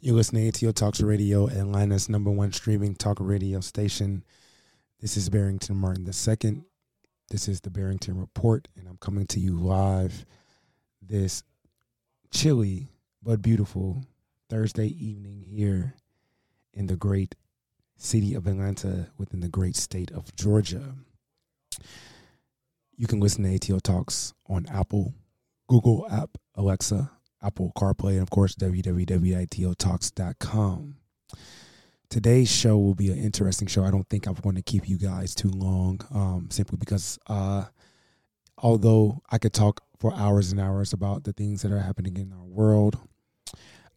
[0.00, 4.22] You're listening to ATO Talks Radio, Atlanta's number one streaming talk radio station.
[5.00, 6.62] This is Barrington Martin II.
[7.30, 10.26] This is the Barrington Report, and I'm coming to you live
[11.00, 11.42] this
[12.30, 12.88] chilly
[13.22, 14.04] but beautiful
[14.50, 15.94] Thursday evening here
[16.74, 17.34] in the great
[17.96, 20.94] city of Atlanta within the great state of Georgia.
[22.96, 25.14] You can listen to ATO Talks on Apple,
[25.66, 27.10] Google app, Alexa,
[27.44, 30.96] Apple CarPlay, and of course, www.atotalks.com.
[32.10, 33.84] Today's show will be an interesting show.
[33.84, 37.64] I don't think I'm going to keep you guys too long, um, simply because uh,
[38.58, 42.32] although I could talk for hours and hours about the things that are happening in
[42.32, 42.98] our world,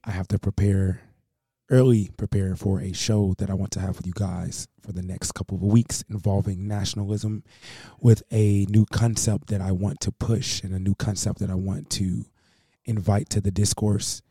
[0.04, 1.02] I have to prepare
[1.70, 5.02] early prepare for a show that I want to have with you guys for the
[5.02, 7.44] next couple of weeks involving nationalism
[8.00, 11.56] with a new concept that I want to push and a new concept that I
[11.56, 12.26] want to
[12.88, 14.22] invite to the discourse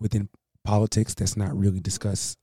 [0.00, 0.28] within
[0.64, 2.38] politics that's not really discussed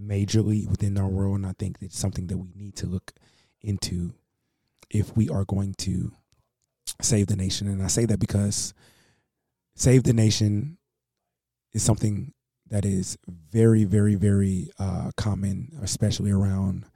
[0.00, 1.36] majorly within our world.
[1.36, 3.12] And I think it's something that we need to look
[3.60, 4.14] into
[4.90, 6.12] if we are going to
[7.00, 7.68] save the nation.
[7.68, 8.74] And I say that because
[9.74, 10.78] save the nation
[11.72, 12.32] is something
[12.70, 16.86] that is very, very, very uh, common, especially around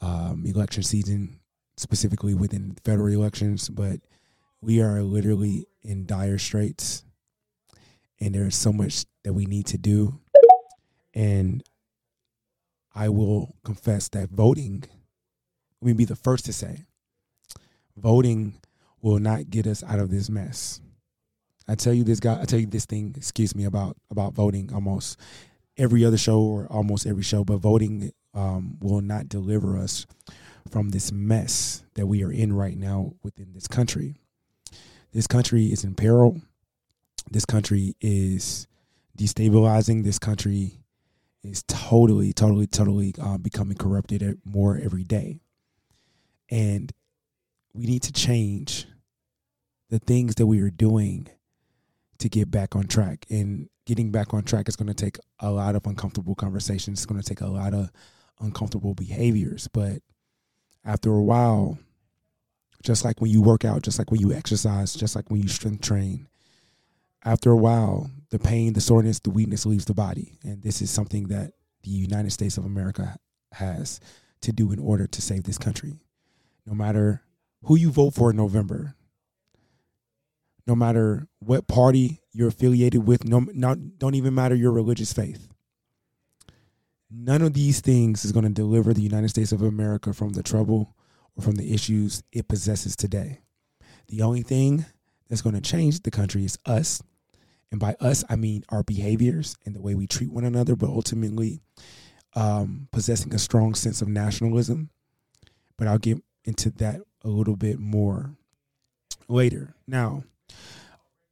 [0.00, 1.40] um, election season,
[1.76, 3.68] specifically within federal elections.
[3.68, 4.00] But
[4.60, 7.04] we are literally in dire straits
[8.26, 10.18] and there's so much that we need to do.
[11.14, 11.62] And
[12.92, 14.82] I will confess that voting,
[15.80, 16.86] let me be the first to say,
[17.96, 18.60] voting
[19.00, 20.80] will not get us out of this mess.
[21.68, 24.72] I tell you this guy, I tell you this thing, excuse me, about about voting
[24.74, 25.20] almost
[25.76, 30.04] every other show or almost every show, but voting um, will not deliver us
[30.68, 34.16] from this mess that we are in right now within this country.
[35.12, 36.40] This country is in peril
[37.30, 38.66] this country is
[39.16, 40.04] destabilizing.
[40.04, 40.78] This country
[41.42, 45.40] is totally, totally, totally uh, becoming corrupted more every day.
[46.50, 46.92] And
[47.74, 48.86] we need to change
[49.90, 51.28] the things that we are doing
[52.18, 53.26] to get back on track.
[53.30, 56.98] And getting back on track is going to take a lot of uncomfortable conversations.
[56.98, 57.90] It's going to take a lot of
[58.40, 59.68] uncomfortable behaviors.
[59.68, 60.02] But
[60.84, 61.78] after a while,
[62.82, 65.48] just like when you work out, just like when you exercise, just like when you
[65.48, 66.28] strength train,
[67.26, 70.38] after a while, the pain, the soreness, the weakness leaves the body.
[70.44, 73.16] And this is something that the United States of America
[73.52, 74.00] has
[74.42, 75.98] to do in order to save this country.
[76.64, 77.22] No matter
[77.64, 78.94] who you vote for in November,
[80.68, 85.48] no matter what party you're affiliated with, no, not, don't even matter your religious faith.
[87.10, 90.42] None of these things is going to deliver the United States of America from the
[90.42, 90.94] trouble
[91.36, 93.40] or from the issues it possesses today.
[94.08, 94.86] The only thing
[95.28, 97.02] that's going to change the country is us
[97.70, 100.88] and by us, I mean our behaviors and the way we treat one another, but
[100.88, 101.60] ultimately
[102.34, 104.90] um, possessing a strong sense of nationalism.
[105.76, 108.36] But I'll get into that a little bit more
[109.28, 109.74] later.
[109.86, 110.24] Now,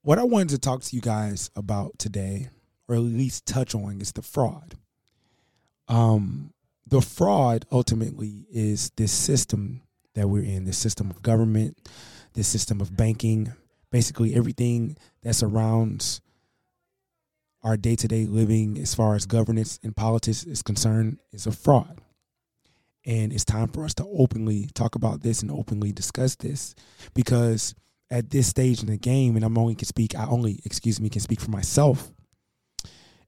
[0.03, 2.49] what I wanted to talk to you guys about today,
[2.89, 4.75] or at least touch on, is the fraud.
[5.89, 6.53] Um,
[6.87, 9.83] the fraud ultimately is this system
[10.15, 11.89] that we're in, this system of government,
[12.35, 13.53] this system of banking,
[13.91, 16.21] basically everything that surrounds
[17.65, 21.53] our day to day living as far as governance and politics is concerned is a
[21.53, 22.01] fraud.
[23.07, 26.75] And it's time for us to openly talk about this and openly discuss this
[27.15, 27.75] because
[28.11, 31.09] at this stage in the game, and I'm only can speak, I only, excuse me,
[31.09, 32.13] can speak for myself,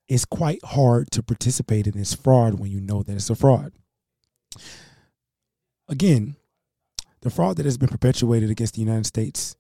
[0.07, 3.73] it's quite hard to participate in this fraud when you know that it's a fraud.
[5.89, 6.37] Again,
[7.23, 9.57] the fraud that has been perpetuated against the United States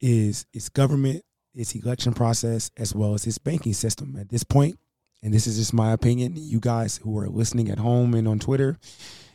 [0.00, 4.16] is its government its election process as well as its banking system.
[4.18, 4.78] At this point,
[5.22, 8.38] and this is just my opinion, you guys who are listening at home and on
[8.38, 8.78] Twitter,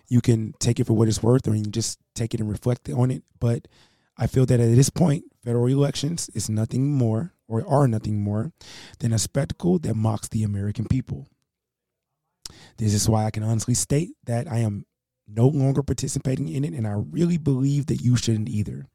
[0.08, 2.50] you can take it for what it's worth or you can just take it and
[2.50, 3.24] reflect on it.
[3.40, 3.68] But
[4.18, 8.52] I feel that at this point, federal elections is nothing more or are nothing more
[9.00, 11.28] than a spectacle that mocks the American people.
[12.78, 14.86] This is why I can honestly state that I am
[15.28, 18.88] no longer participating in it, and I really believe that you shouldn't either.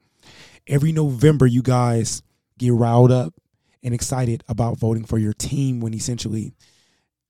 [0.66, 2.22] Every November, you guys
[2.58, 3.34] get riled up
[3.82, 6.52] and excited about voting for your team when essentially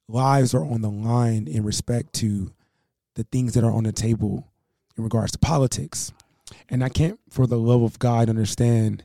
[0.09, 2.53] lives are on the line in respect to
[3.15, 4.49] the things that are on the table
[4.97, 6.13] in regards to politics.
[6.69, 9.05] And I can't, for the love of God, understand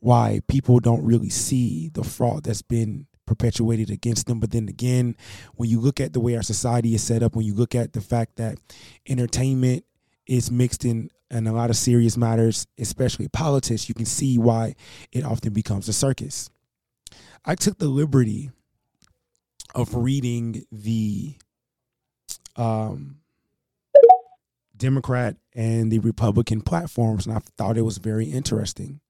[0.00, 4.40] why people don't really see the fraud that's been perpetuated against them.
[4.40, 5.16] But then again,
[5.54, 7.92] when you look at the way our society is set up, when you look at
[7.92, 8.58] the fact that
[9.08, 9.84] entertainment
[10.26, 14.74] is mixed in and a lot of serious matters, especially politics, you can see why
[15.12, 16.50] it often becomes a circus.
[17.44, 18.50] I took the liberty
[19.74, 21.34] of reading the
[22.56, 23.18] um,
[24.76, 29.00] Democrat and the Republican platforms, and I thought it was very interesting.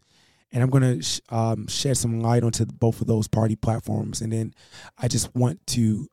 [0.51, 4.21] And I'm going to sh- um, shed some light onto both of those party platforms,
[4.21, 4.55] and then
[4.97, 6.09] I just want to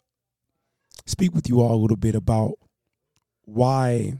[1.06, 2.56] speak with you all a little bit about
[3.46, 4.18] why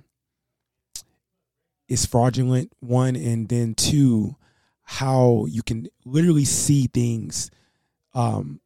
[1.88, 2.72] it's fraudulent.
[2.80, 4.36] One, and then two,
[4.84, 7.50] how you can literally see things
[8.14, 8.60] um,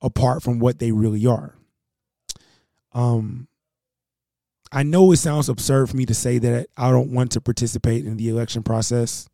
[0.00, 1.54] apart from what they really are.
[2.92, 3.48] Um,
[4.70, 8.06] I know it sounds absurd for me to say that I don't want to participate
[8.06, 9.28] in the election process.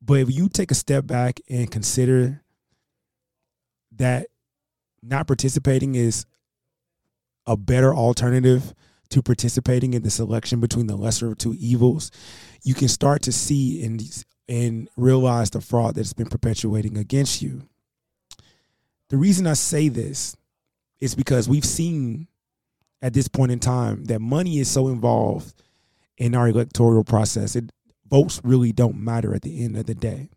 [0.00, 2.42] But if you take a step back and consider
[3.96, 4.28] that
[5.02, 6.26] not participating is
[7.46, 8.74] a better alternative
[9.14, 12.10] to participating in the selection between the lesser of two evils,
[12.64, 14.02] you can start to see and
[14.48, 17.62] and realize the fraud that's been perpetuating against you.
[19.08, 20.36] The reason I say this
[21.00, 22.26] is because we've seen
[23.00, 25.54] at this point in time that money is so involved
[26.18, 27.54] in our electoral process.
[27.54, 27.70] It
[28.10, 30.28] votes really don't matter at the end of the day.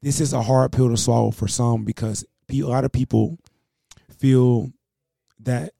[0.00, 3.38] This is a hard pill to swallow for some because a lot of people
[4.18, 4.72] feel
[5.40, 5.74] that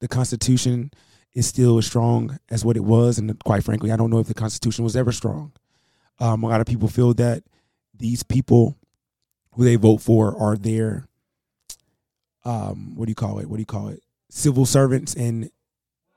[0.00, 0.90] the Constitution
[1.34, 4.26] is still as strong as what it was, and quite frankly, I don't know if
[4.26, 5.52] the Constitution was ever strong.
[6.18, 7.44] Um, a lot of people feel that
[7.96, 8.76] these people
[9.52, 11.06] who they vote for are their
[12.44, 13.48] um, what do you call it?
[13.48, 14.02] What do you call it?
[14.30, 15.50] Civil servants, and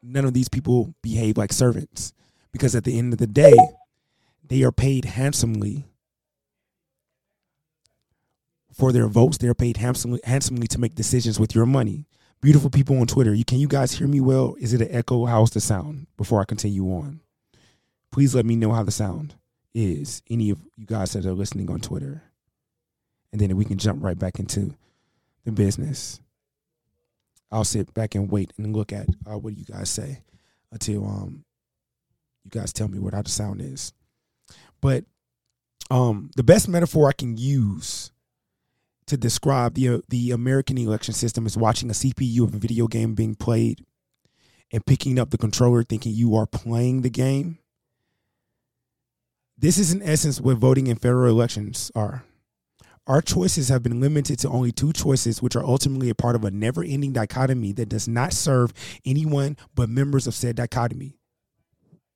[0.01, 2.13] none of these people behave like servants
[2.51, 3.55] because at the end of the day,
[4.47, 5.85] they are paid handsomely
[8.71, 9.37] for their votes.
[9.37, 12.05] They are paid handsomely, handsomely to make decisions with your money.
[12.43, 14.55] Beautiful people on Twitter, you can you guys hear me well?
[14.59, 15.25] Is it an echo?
[15.25, 16.07] How's the sound?
[16.17, 17.21] Before I continue on,
[18.11, 19.35] please let me know how the sound
[19.73, 20.21] is.
[20.29, 22.21] Any of you guys that are listening on Twitter,
[23.31, 24.75] and then we can jump right back into
[25.45, 26.19] the business.
[27.49, 30.19] I'll sit back and wait and look at uh, what you guys say
[30.69, 31.45] until um
[32.43, 33.93] you guys tell me what how the sound is.
[34.81, 35.05] But
[35.89, 38.11] um the best metaphor I can use
[39.07, 42.87] to describe the uh, the American election system is watching a CPU of a video
[42.87, 43.85] game being played
[44.71, 47.59] and picking up the controller thinking you are playing the game.
[49.57, 52.23] This is in essence what voting in federal elections are.
[53.05, 56.45] Our choices have been limited to only two choices, which are ultimately a part of
[56.45, 58.73] a never ending dichotomy that does not serve
[59.05, 61.17] anyone but members of said dichotomy,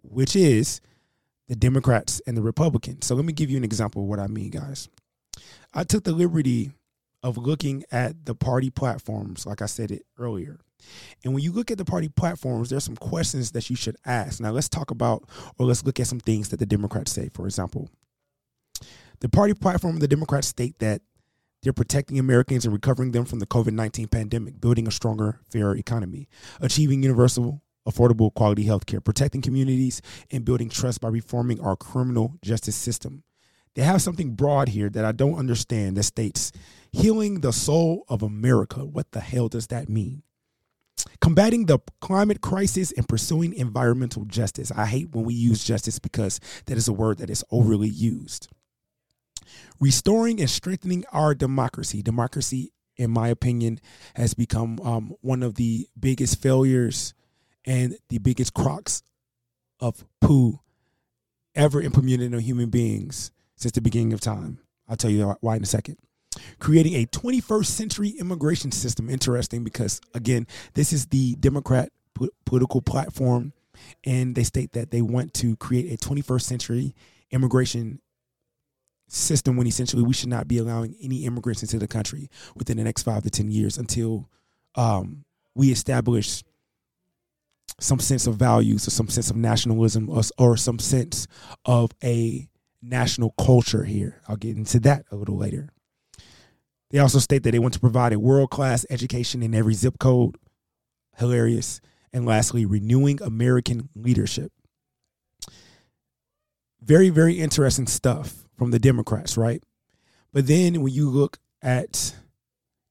[0.02, 0.80] which is
[1.50, 3.06] the Democrats and the Republicans.
[3.06, 4.88] So let me give you an example of what I mean, guys.
[5.74, 6.72] I took the liberty
[7.24, 10.60] of looking at the party platforms, like I said it earlier.
[11.24, 14.40] And when you look at the party platforms, there's some questions that you should ask.
[14.40, 15.28] Now, let's talk about,
[15.58, 17.30] or let's look at some things that the Democrats say.
[17.30, 17.90] For example,
[19.20, 21.02] the party platform of the Democrats state that
[21.64, 25.76] they're protecting Americans and recovering them from the COVID 19 pandemic, building a stronger, fairer
[25.76, 26.30] economy,
[26.62, 30.02] achieving universal, affordable, quality health care, protecting communities,
[30.32, 33.24] and building trust by reforming our criminal justice system.
[33.78, 36.52] They have something broad here that I don't understand that states
[36.92, 38.84] healing the soul of America.
[38.84, 40.24] What the hell does that mean?
[41.22, 44.72] Combating the climate crisis and pursuing environmental justice.
[44.72, 48.48] I hate when we use justice because that is a word that is overly used
[49.80, 52.02] restoring and strengthening our democracy.
[52.02, 53.80] Democracy, in my opinion,
[54.16, 57.14] has become um, one of the biggest failures
[57.64, 59.04] and the biggest crocks
[59.80, 60.62] of poo
[61.54, 64.60] ever implemented on human beings since the beginning of time.
[64.88, 65.98] I'll tell you why in a second.
[66.60, 69.10] Creating a 21st century immigration system.
[69.10, 71.92] Interesting because, again, this is the Democrat
[72.46, 73.54] political platform,
[74.06, 76.96] and they state that they want to create a 21st century
[77.32, 78.00] immigration
[79.08, 82.84] system when essentially we should not be allowing any immigrants into the country within the
[82.84, 84.30] next five to 10 years until
[84.76, 85.24] um,
[85.56, 86.44] we establish
[87.80, 91.28] some sense of values or some sense of nationalism or, or some sense
[91.66, 92.48] of a
[92.82, 94.22] national culture here.
[94.28, 95.70] I'll get into that a little later.
[96.90, 100.00] They also state that they want to provide a world class education in every zip
[100.00, 100.38] code.
[101.18, 101.82] Hilarious.
[102.14, 104.52] And lastly, renewing American leadership.
[106.82, 109.62] Very, very interesting stuff from the Democrats, right?
[110.32, 112.16] But then when you look at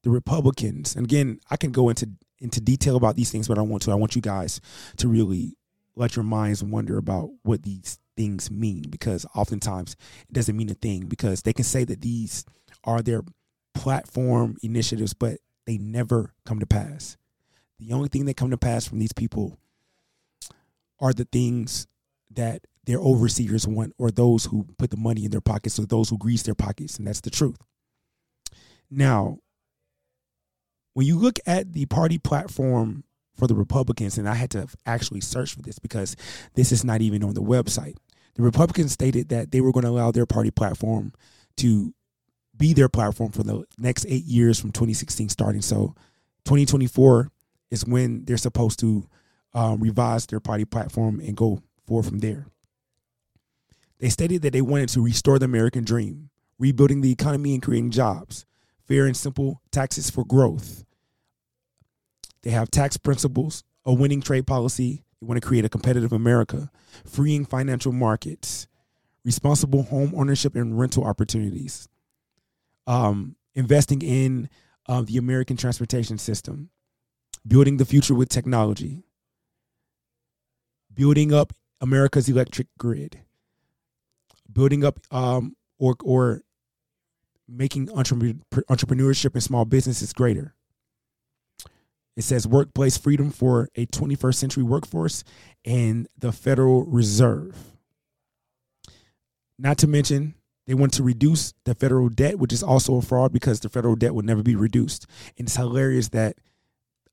[0.03, 3.63] the Republicans, and again, I can go into into detail about these things, but I
[3.63, 3.93] want to.
[3.93, 4.61] I want you guys
[4.99, 5.57] to really
[5.95, 9.97] let your minds wonder about what these things mean because oftentimes
[10.29, 12.45] it doesn't mean a thing because they can say that these
[12.85, 13.23] are their
[13.75, 17.17] platform initiatives, but they never come to pass.
[17.79, 19.59] The only thing that come to pass from these people
[20.99, 21.87] are the things
[22.31, 26.09] that their overseers want or those who put the money in their pockets or those
[26.09, 27.59] who grease their pockets and that's the truth
[28.91, 29.39] now
[30.95, 33.05] when you look at the party platform
[33.37, 36.17] for the Republicans, and I had to actually search for this because
[36.55, 37.97] this is not even on the website.
[38.37, 41.13] The Republicans stated that they were going to allow their party platform
[41.57, 41.95] to
[42.57, 45.63] be their platform for the next eight years from 2016 starting.
[45.63, 45.95] So
[46.45, 47.31] 2024
[47.71, 49.07] is when they're supposed to
[49.55, 52.47] um, revise their party platform and go forward from there.
[53.99, 56.29] They stated that they wanted to restore the American dream,
[56.59, 58.45] rebuilding the economy and creating jobs,
[58.87, 60.85] fair and simple taxes for growth.
[62.43, 65.05] They have tax principles, a winning trade policy.
[65.27, 66.71] Want to create a competitive America,
[67.05, 68.69] freeing financial markets,
[69.25, 71.89] responsible home ownership and rental opportunities,
[72.87, 74.49] um, investing in
[74.89, 76.71] uh, the American transportation system,
[77.45, 79.03] building the future with technology,
[80.95, 83.19] building up America's electric grid,
[84.53, 86.43] building up um, or or
[87.49, 90.55] making entrepreneurship and small businesses greater.
[92.17, 95.23] It says workplace freedom for a 21st century workforce
[95.65, 97.57] and the Federal Reserve.
[99.59, 100.35] Not to mention,
[100.67, 103.97] they want to reduce the federal debt, which is also a fraud because the federal
[103.97, 105.07] debt will never be reduced.
[105.39, 106.37] And it's hilarious that,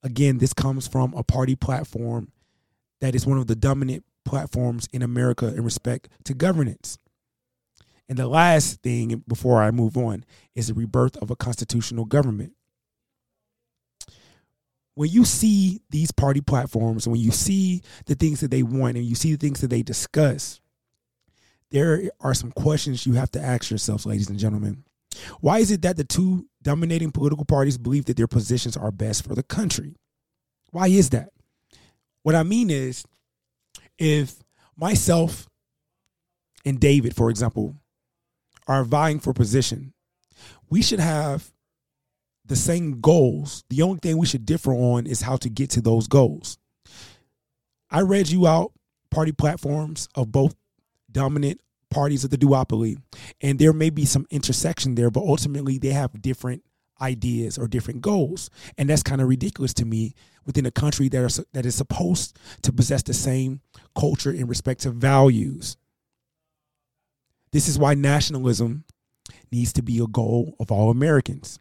[0.02, 2.32] again, this comes from a party platform
[3.02, 6.98] that is one of the dominant platforms in America in respect to governance.
[8.10, 12.54] And the last thing before I move on is the rebirth of a constitutional government.
[14.96, 19.06] When you see these party platforms when you see the things that they want and
[19.06, 20.60] you see the things that they discuss,
[21.72, 24.84] there are some questions you have to ask yourselves, ladies and gentlemen.
[25.42, 29.24] Why is it that the two dominating political parties believe that their positions are best
[29.24, 29.96] for the country?
[30.72, 31.30] Why is that?
[32.24, 33.04] What I mean is,
[33.98, 34.36] if
[34.76, 35.48] myself
[36.66, 37.76] and David, for example,
[38.68, 39.94] are vying for position,
[40.70, 41.53] we should have
[42.46, 43.64] the same goals.
[43.70, 46.58] The only thing we should differ on is how to get to those goals.
[47.90, 48.74] I read you out
[49.12, 50.56] party platforms of both
[51.12, 52.98] dominant parties of the duopoly,
[53.40, 56.64] and there may be some intersection there, but ultimately they have different
[57.00, 60.14] ideas or different goals, and that's kind of ridiculous to me
[60.46, 63.62] within a country that are that is supposed to possess the same
[63.98, 65.78] culture in respect to values.
[67.52, 68.86] This is why nationalism
[69.52, 71.60] needs to be a goal of all Americans.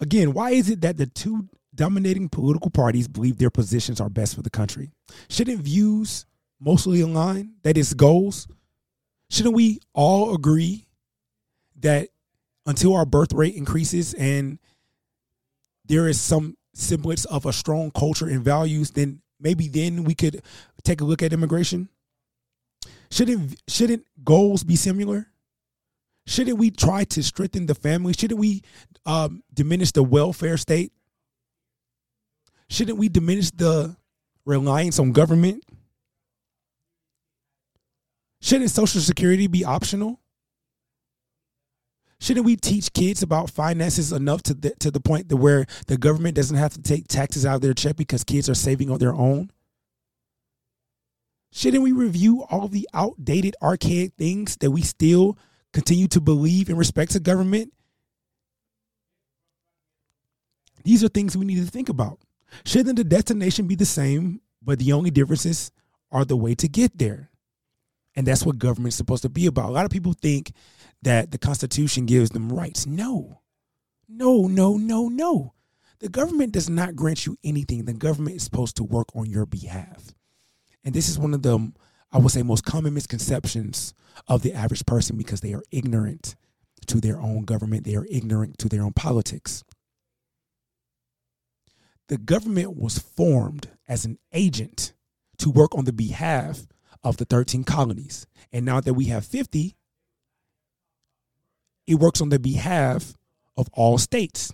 [0.00, 4.34] Again, why is it that the two dominating political parties believe their positions are best
[4.34, 4.90] for the country?
[5.28, 6.26] Shouldn't views
[6.58, 7.54] mostly align?
[7.62, 8.48] That is goals?
[9.28, 10.86] Shouldn't we all agree
[11.80, 12.08] that
[12.66, 14.58] until our birth rate increases and
[15.84, 20.42] there is some semblance of a strong culture and values, then maybe then we could
[20.82, 21.88] take a look at immigration?
[23.10, 25.26] Shouldn't shouldn't goals be similar?
[26.30, 28.12] Shouldn't we try to strengthen the family?
[28.12, 28.62] Shouldn't we
[29.04, 30.92] um, diminish the welfare state?
[32.68, 33.96] Shouldn't we diminish the
[34.44, 35.64] reliance on government?
[38.40, 40.20] Shouldn't Social Security be optional?
[42.20, 45.96] Shouldn't we teach kids about finances enough to the, to the point that where the
[45.96, 48.98] government doesn't have to take taxes out of their check because kids are saving on
[48.98, 49.50] their own?
[51.50, 55.36] Shouldn't we review all the outdated, archaic things that we still
[55.72, 57.72] continue to believe and respect the government?
[60.84, 62.20] These are things we need to think about.
[62.64, 65.70] Shouldn't the destination be the same, but the only differences
[66.10, 67.30] are the way to get there?
[68.16, 69.68] And that's what government's supposed to be about.
[69.68, 70.52] A lot of people think
[71.02, 72.86] that the Constitution gives them rights.
[72.86, 73.40] No,
[74.08, 75.54] no, no, no, no.
[76.00, 77.84] The government does not grant you anything.
[77.84, 80.14] The government is supposed to work on your behalf.
[80.82, 81.72] And this is one of the,
[82.12, 83.94] I would say, most common misconceptions
[84.26, 86.34] of the average person because they are ignorant
[86.86, 89.62] to their own government, they are ignorant to their own politics.
[92.08, 94.92] The government was formed as an agent
[95.38, 96.66] to work on the behalf
[97.04, 98.26] of the 13 colonies.
[98.52, 99.76] And now that we have 50,
[101.86, 103.14] it works on the behalf
[103.56, 104.52] of all states.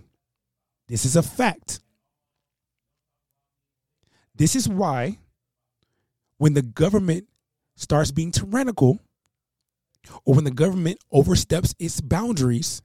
[0.87, 1.79] This is a fact.
[4.35, 5.17] This is why
[6.37, 7.27] when the government
[7.77, 8.99] starts being tyrannical
[10.25, 12.81] or when the government oversteps its boundaries,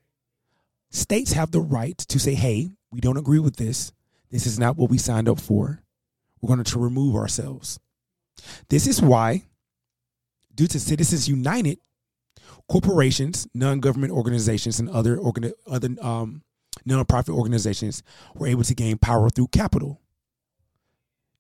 [0.91, 3.93] states have the right to say, hey, we don't agree with this.
[4.31, 5.83] This is not what we signed up for.
[6.41, 7.81] We're going to remove ourselves.
[8.69, 9.43] This is why,
[10.55, 11.79] due to Citizens United,
[12.69, 16.43] corporations, non-government organizations, and other organ- other um,
[16.87, 18.03] nonprofit organizations
[18.35, 20.02] were able to gain power through capital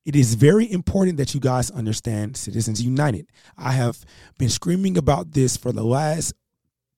[0.04, 3.26] it is very important that you guys understand Citizens United.
[3.56, 4.04] I have
[4.38, 6.34] been screaming about this for the last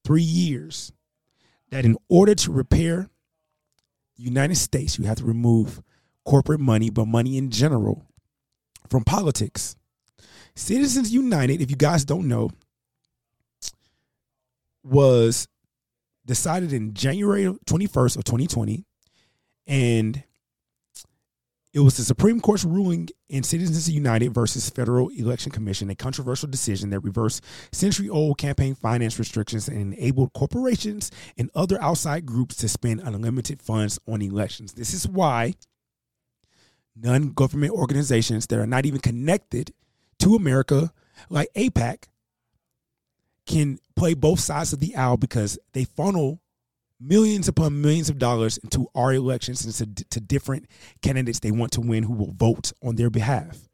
[0.05, 0.93] three years
[1.71, 3.09] that in order to repair
[4.17, 5.83] the United States, you have to remove
[6.25, 8.07] corporate money, but money in general
[8.89, 9.77] from politics.
[10.55, 12.51] Citizens United, if you guys don't know,
[14.83, 15.49] was
[16.25, 18.85] decided in January 21st of 2020
[19.67, 20.23] and
[21.75, 26.49] it was the Supreme Court's ruling in Citizens United versus Federal Election Commission, a controversial
[26.49, 32.55] decision that reversed century old campaign finance restrictions and enabled corporations and other outside groups
[32.57, 34.75] to spend unlimited funds on elections.
[34.75, 35.55] This is why
[36.95, 39.75] non government organizations that are not even connected
[40.21, 40.93] to America,
[41.29, 42.05] like AIPAC,
[43.47, 46.41] can play both sides of the aisle because they funnel
[47.05, 50.67] millions upon millions of dollars into our elections and to, to different
[51.03, 53.69] candidates they want to win who will vote on their behalf.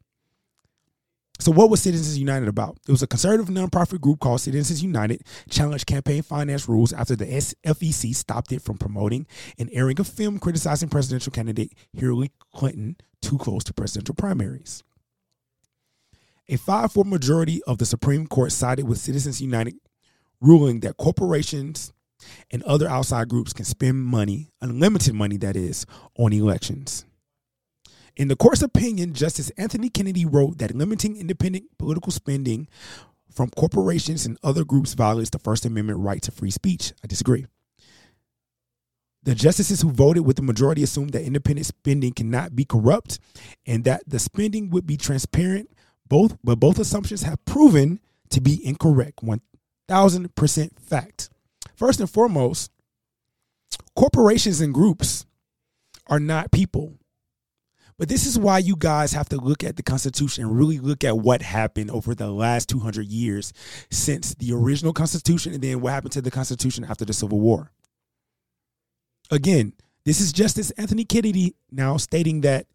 [1.39, 2.77] So, what was Citizens United about?
[2.87, 7.25] It was a conservative nonprofit group called Citizens United, challenged campaign finance rules after the
[7.25, 9.25] FEC stopped it from promoting
[9.57, 14.83] and airing a film criticizing presidential candidate Hillary Clinton too close to presidential primaries.
[16.47, 19.75] A 5 4 majority of the Supreme Court sided with Citizens United,
[20.41, 21.91] ruling that corporations
[22.51, 25.85] and other outside groups can spend money, unlimited money that is,
[26.17, 27.05] on elections.
[28.15, 32.67] In the court's opinion, Justice Anthony Kennedy wrote that limiting independent political spending
[33.31, 36.93] from corporations and other groups violates the First Amendment right to free speech.
[37.03, 37.45] I disagree.
[39.23, 43.19] The justices who voted with the majority assumed that independent spending cannot be corrupt
[43.65, 45.69] and that the spending would be transparent.
[46.07, 48.01] Both, but both assumptions have proven
[48.31, 49.23] to be incorrect.
[49.23, 51.29] 1000% fact.
[51.81, 52.69] First and foremost,
[53.95, 55.25] corporations and groups
[56.05, 56.99] are not people.
[57.97, 61.03] But this is why you guys have to look at the Constitution and really look
[61.03, 63.51] at what happened over the last 200 years
[63.89, 67.71] since the original Constitution and then what happened to the Constitution after the Civil War.
[69.31, 69.73] Again,
[70.05, 72.67] this is Justice Anthony Kennedy now stating that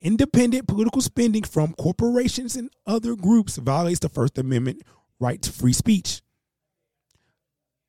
[0.00, 4.84] independent political spending from corporations and other groups violates the First Amendment
[5.20, 6.22] right to free speech.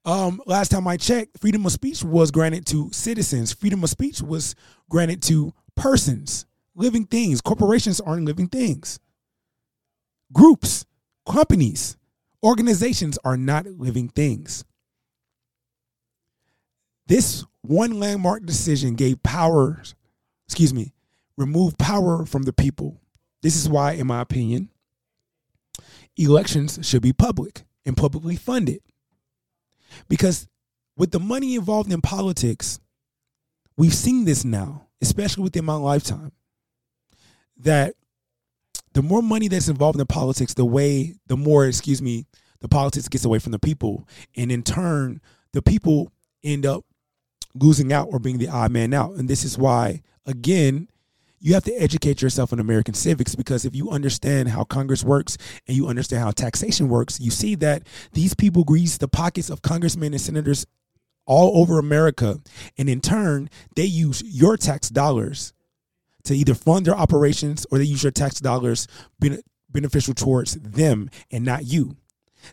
[0.10, 3.54] Um, last time I checked, freedom of speech was granted to citizens.
[3.54, 4.56] Freedom of speech was
[4.90, 7.42] granted to persons, living things.
[7.42, 9.00] Corporations aren't living things.
[10.34, 10.84] Groups,
[11.32, 11.96] companies,
[12.44, 14.66] organizations are not living things.
[17.06, 19.80] This one landmark decision gave power,
[20.48, 20.92] excuse me,
[21.38, 23.00] removed power from the people.
[23.44, 24.70] This is why, in my opinion,
[26.18, 28.82] elections should be public and publicly funded.
[30.08, 30.48] Because
[30.98, 32.80] with the money involved in politics,
[33.78, 36.32] we've seen this now, especially within my lifetime,
[37.58, 37.96] that
[38.94, 42.26] the more money that's involved in politics, the way, the more, excuse me,
[42.60, 44.08] the politics gets away from the people.
[44.36, 45.22] And in turn,
[45.54, 46.12] the people
[46.44, 46.86] end up
[47.54, 49.14] losing out or being the odd man out.
[49.14, 50.90] And this is why, again,
[51.40, 55.38] you have to educate yourself in American civics because if you understand how Congress works
[55.68, 59.62] and you understand how taxation works, you see that these people grease the pockets of
[59.62, 60.66] congressmen and senators
[61.26, 62.40] all over America.
[62.78, 65.54] And in turn, they use your tax dollars
[66.24, 68.88] to either fund their operations or they use your tax dollars
[69.70, 71.96] beneficial towards them and not you.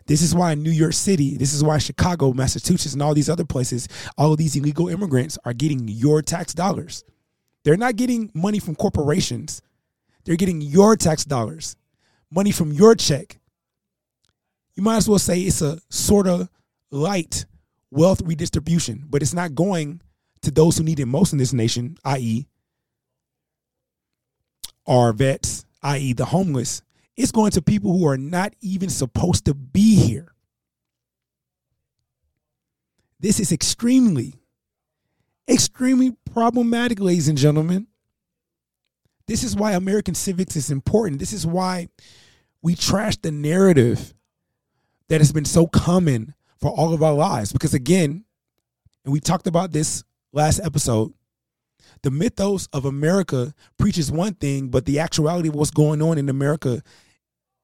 [0.05, 3.45] This is why New York City, this is why Chicago, Massachusetts, and all these other
[3.45, 7.03] places, all of these illegal immigrants are getting your tax dollars.
[7.67, 9.61] They're not getting money from corporations.
[10.23, 11.75] They're getting your tax dollars,
[12.31, 13.41] money from your check.
[14.77, 16.47] You might as well say it's a sort of
[16.91, 17.45] light
[17.91, 19.99] wealth redistribution, but it's not going
[20.43, 22.47] to those who need it most in this nation, i.e.,
[24.85, 26.81] our vets, i.e., the homeless,
[27.17, 30.33] it's going to people who are not even supposed to be here.
[33.19, 34.35] This is extremely,
[35.47, 37.87] extremely problematic, ladies and gentlemen.
[39.27, 41.19] This is why American civics is important.
[41.19, 41.89] This is why
[42.61, 44.13] we trash the narrative
[45.09, 47.51] that has been so common for all of our lives.
[47.51, 48.25] Because again,
[49.03, 51.13] and we talked about this last episode,
[52.03, 56.29] the mythos of America preaches one thing, but the actuality of what's going on in
[56.29, 56.81] America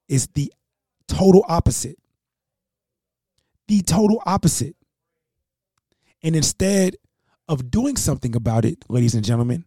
[0.08, 0.52] is the
[1.08, 1.98] total opposite.
[3.68, 4.76] The total opposite.
[6.22, 6.96] And instead
[7.48, 9.66] of doing something about it, ladies and gentlemen,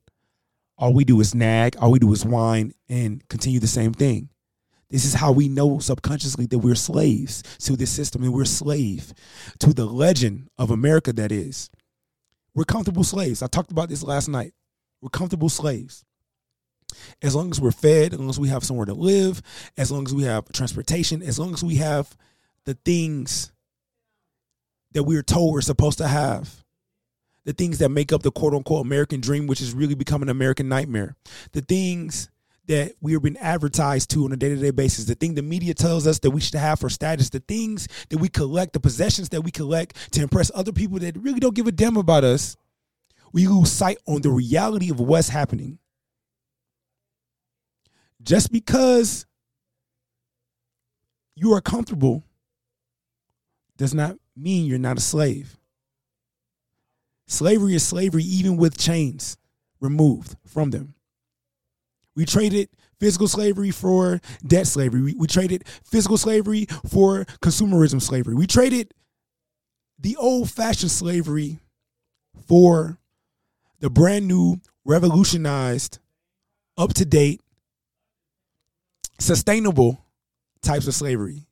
[0.79, 4.29] all we do is nag, all we do is whine and continue the same thing.
[4.91, 9.13] This is how we know subconsciously that we're slaves to this system and we're slave
[9.59, 11.71] to the legend of America that is.
[12.55, 13.43] We're comfortable slaves.
[13.43, 14.53] I talked about this last night.
[15.03, 16.05] We're comfortable slaves.
[17.21, 19.43] As long as we're fed, as long as we have somewhere to live,
[19.77, 22.17] as long as we have transportation, as long as we have
[22.65, 23.53] the things
[24.93, 26.65] that we are told we're supposed to have,
[27.47, 30.29] the things that make up the quote unquote American dream, which is really become an
[30.29, 31.15] American nightmare.
[31.53, 32.29] The things
[32.67, 35.43] that we are being advertised to on a day to day basis, the thing the
[35.43, 38.81] media tells us that we should have for status, the things that we collect, the
[38.81, 42.25] possessions that we collect to impress other people that really don't give a damn about
[42.25, 42.57] us,
[43.33, 45.79] we lose sight on the reality of what's happening.
[48.21, 49.25] Just because
[51.37, 52.25] you are comfortable
[53.77, 55.56] does not mean you're not a slave.
[57.27, 59.37] Slavery is slavery, even with chains
[59.81, 60.95] removed from them.
[62.15, 65.03] We traded physical slavery for debt slavery.
[65.03, 68.35] We, we traded physical slavery for consumerism slavery.
[68.35, 68.95] We traded
[69.99, 71.59] the old fashioned slavery
[72.47, 72.99] for
[73.81, 75.99] the brand new, revolutionized,
[76.79, 77.41] up to date,
[79.19, 80.05] sustainable
[80.63, 81.47] types of slavery.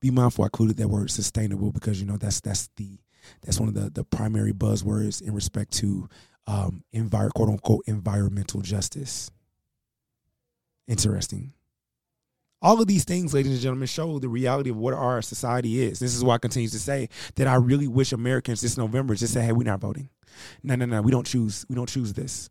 [0.00, 2.98] Be mindful I included that word sustainable because you know that's that's the
[3.42, 6.08] that's one of the the primary buzzwords in respect to
[6.46, 9.30] um, envir- quote unquote environmental justice.
[10.88, 11.52] Interesting.
[12.62, 15.98] All of these things, ladies and gentlemen, show the reality of what our society is.
[15.98, 19.32] This is why I continue to say that I really wish Americans this November just
[19.32, 20.10] say, "Hey, we're not voting.
[20.62, 21.00] No, no, no.
[21.00, 21.64] We don't choose.
[21.68, 22.50] We don't choose this.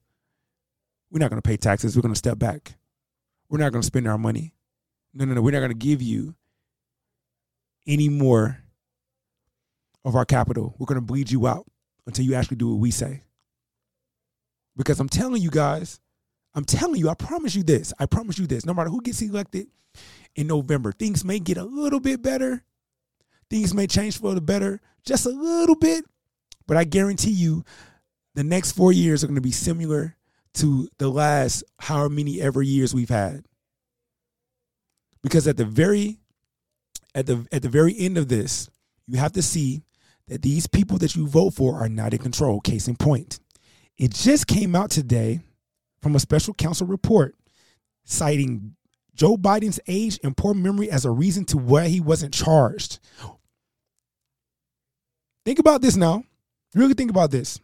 [1.11, 1.95] We're not going to pay taxes.
[1.95, 2.75] We're going to step back.
[3.49, 4.53] We're not going to spend our money.
[5.13, 5.41] No, no, no.
[5.41, 6.35] We're not going to give you
[7.87, 8.59] any more
[10.05, 10.75] of our capital.
[10.77, 11.65] We're going to bleed you out
[12.05, 13.23] until you actually do what we say.
[14.75, 15.99] Because I'm telling you guys,
[16.55, 17.93] I'm telling you, I promise you this.
[17.99, 18.65] I promise you this.
[18.65, 19.67] No matter who gets elected
[20.35, 22.63] in November, things may get a little bit better.
[23.49, 26.05] Things may change for the better, just a little bit.
[26.67, 27.63] But I guarantee you,
[28.35, 30.15] the next four years are going to be similar
[30.55, 33.45] to the last however many ever years we've had.
[35.21, 36.19] Because at the very
[37.13, 38.69] at the at the very end of this,
[39.07, 39.83] you have to see
[40.29, 42.61] that these people that you vote for are not in control.
[42.61, 43.39] Case in point,
[43.97, 45.41] it just came out today
[46.01, 47.35] from a special counsel report
[48.05, 48.75] citing
[49.13, 52.99] Joe Biden's age and poor memory as a reason to why he wasn't charged.
[55.45, 56.23] Think about this now.
[56.73, 57.59] Really think about this.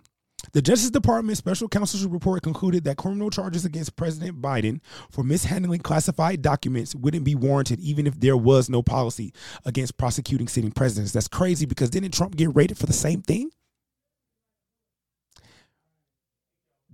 [0.56, 4.80] The Justice Department Special Counsel's report concluded that criminal charges against President Biden
[5.12, 9.34] for mishandling classified documents wouldn't be warranted even if there was no policy
[9.66, 11.12] against prosecuting sitting presidents.
[11.12, 13.52] That's crazy because didn't Trump get raided for the same thing?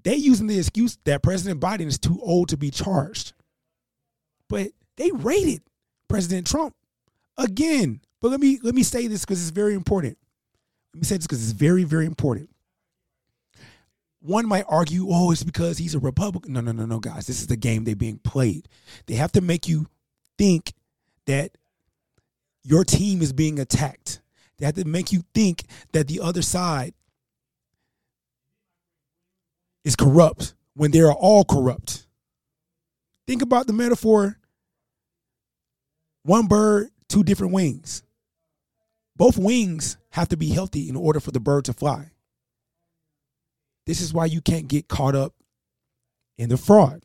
[0.03, 3.33] They using the excuse that President Biden is too old to be charged.
[4.49, 5.61] But they raided
[6.07, 6.73] President Trump
[7.37, 8.01] again.
[8.21, 10.17] But let me let me say this because it's very important.
[10.95, 12.49] Let me say this because it's very, very important
[14.21, 16.53] one might argue, oh, it's because he's a Republican.
[16.53, 17.27] No, no, no, no, guys.
[17.27, 18.67] This is the game they're being played.
[19.07, 19.87] They have to make you
[20.37, 20.73] think
[21.25, 21.51] that
[22.63, 24.21] your team is being attacked.
[24.57, 26.93] They have to make you think that the other side
[29.83, 32.05] is corrupt when they are all corrupt.
[33.27, 34.37] Think about the metaphor
[36.23, 38.03] one bird, two different wings.
[39.15, 42.11] Both wings have to be healthy in order for the bird to fly.
[43.91, 45.33] This is why you can't get caught up
[46.37, 47.03] in the fraud.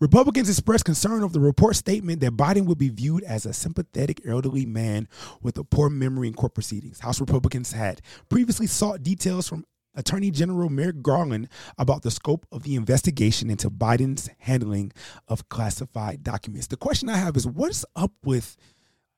[0.00, 4.20] Republicans expressed concern over the report statement that Biden would be viewed as a sympathetic
[4.26, 5.06] elderly man
[5.42, 6.98] with a poor memory in court proceedings.
[6.98, 12.64] House Republicans had previously sought details from Attorney General Merrick Garland about the scope of
[12.64, 14.90] the investigation into Biden's handling
[15.28, 16.66] of classified documents.
[16.66, 18.56] The question I have is what's up with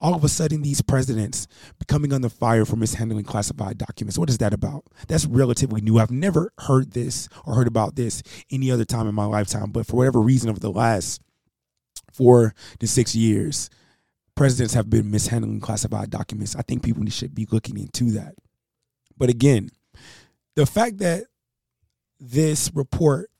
[0.00, 1.46] all of a sudden these presidents
[1.78, 4.18] becoming under fire for mishandling classified documents.
[4.18, 4.84] What is that about?
[5.08, 5.98] That's relatively new.
[5.98, 9.86] I've never heard this or heard about this any other time in my lifetime, but
[9.86, 11.20] for whatever reason, over the last
[12.12, 13.70] four to six years,
[14.36, 16.54] presidents have been mishandling classified documents.
[16.54, 18.34] I think people should be looking into that.
[19.16, 19.70] But again,
[20.54, 21.24] the fact that
[22.20, 23.30] this report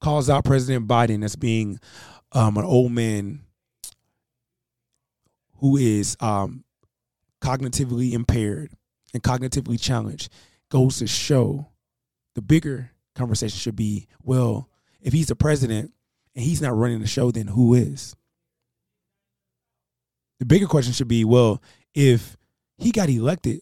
[0.00, 1.78] calls out President Biden as being
[2.32, 3.43] um, an old man
[5.56, 6.64] who is um,
[7.40, 8.72] cognitively impaired
[9.12, 10.30] and cognitively challenged
[10.70, 11.68] goes to show
[12.34, 14.68] the bigger conversation should be well,
[15.00, 15.92] if he's the president
[16.34, 18.16] and he's not running the show, then who is?
[20.40, 21.62] The bigger question should be well,
[21.94, 22.36] if
[22.78, 23.60] he got elected,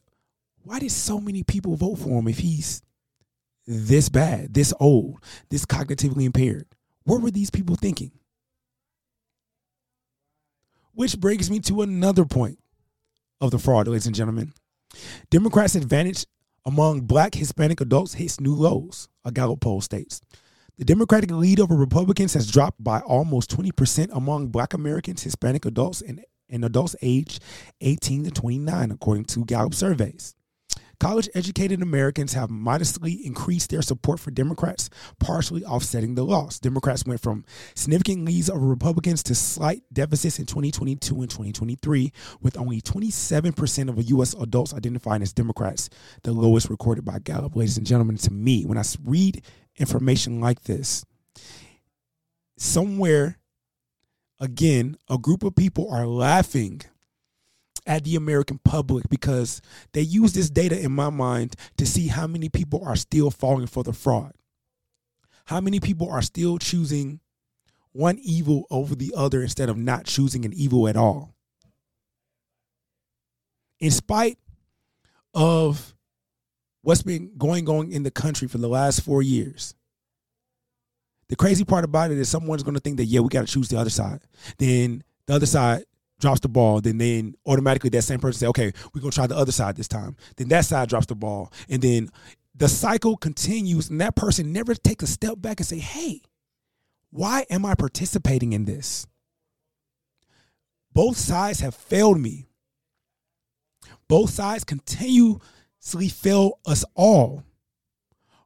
[0.65, 2.83] why did so many people vote for him if he's
[3.67, 5.19] this bad, this old,
[5.51, 6.67] this cognitively impaired?
[7.05, 8.13] What were these people thinking?
[10.95, 12.59] Which brings me to another point
[13.41, 14.53] of the fraud, ladies and gentlemen.
[15.31, 16.27] Democrats' advantage
[16.67, 20.21] among black Hispanic adults hits new lows, a Gallup poll states.
[20.77, 26.03] The Democratic lead over Republicans has dropped by almost 20% among black Americans, Hispanic adults,
[26.03, 27.43] and, and adults aged
[27.81, 30.35] 18 to 29, according to Gallup surveys.
[31.03, 34.89] College educated Americans have modestly increased their support for Democrats,
[35.19, 36.61] partially offsetting the loss.
[36.61, 42.57] Democrats went from significant leads over Republicans to slight deficits in 2022 and 2023, with
[42.57, 44.33] only 27% of U.S.
[44.35, 45.91] adults identifying as Democrats,
[46.23, 47.57] the lowest recorded by Gallup.
[47.57, 49.43] Ladies and gentlemen, to me, when I read
[49.79, 51.05] information like this,
[52.57, 53.41] somewhere,
[54.39, 56.83] again, a group of people are laughing
[57.87, 59.61] at the American public because
[59.93, 63.67] they use this data in my mind to see how many people are still falling
[63.67, 64.33] for the fraud.
[65.47, 67.21] How many people are still choosing
[67.93, 71.35] one evil over the other instead of not choosing an evil at all.
[73.81, 74.39] In spite
[75.35, 75.95] of
[76.83, 79.75] what's been going on in the country for the last four years,
[81.29, 83.53] the crazy part about it is someone's going to think that, yeah, we got to
[83.53, 84.21] choose the other side.
[84.59, 85.85] Then the other side
[86.23, 89.37] drops the ball, then then automatically that same person say, okay, we're gonna try the
[89.37, 90.17] other side this time.
[90.37, 92.09] Then that side drops the ball, and then
[92.55, 96.23] the cycle continues, and that person never takes a step back and say, hey,
[97.11, 99.07] why am I participating in this?
[100.95, 102.47] Both sides have failed me.
[104.09, 107.45] Both sides continuously fail us all.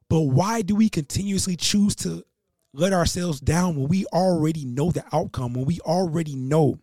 [0.09, 2.23] But why do we continuously choose to
[2.73, 6.79] let ourselves down when we already know the outcome, when we already know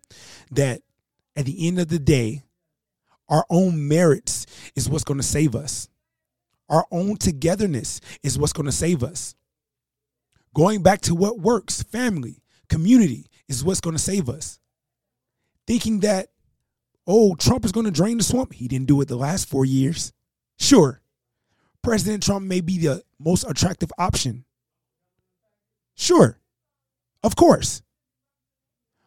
[0.51, 0.83] that
[1.37, 2.43] at the end of the day,
[3.29, 5.89] our own merits is what's going to save us.
[6.69, 9.35] Our own togetherness is what's going to save us.
[10.55, 14.59] Going back to what works, family, community is what's going to save us.
[15.67, 16.29] Thinking that,
[17.07, 18.53] oh, Trump is going to drain the swamp.
[18.53, 20.13] He didn't do it the last four years.
[20.59, 21.03] Sure,
[21.83, 24.45] President Trump may be the most attractive option.
[25.95, 26.39] Sure,
[27.23, 27.83] of course.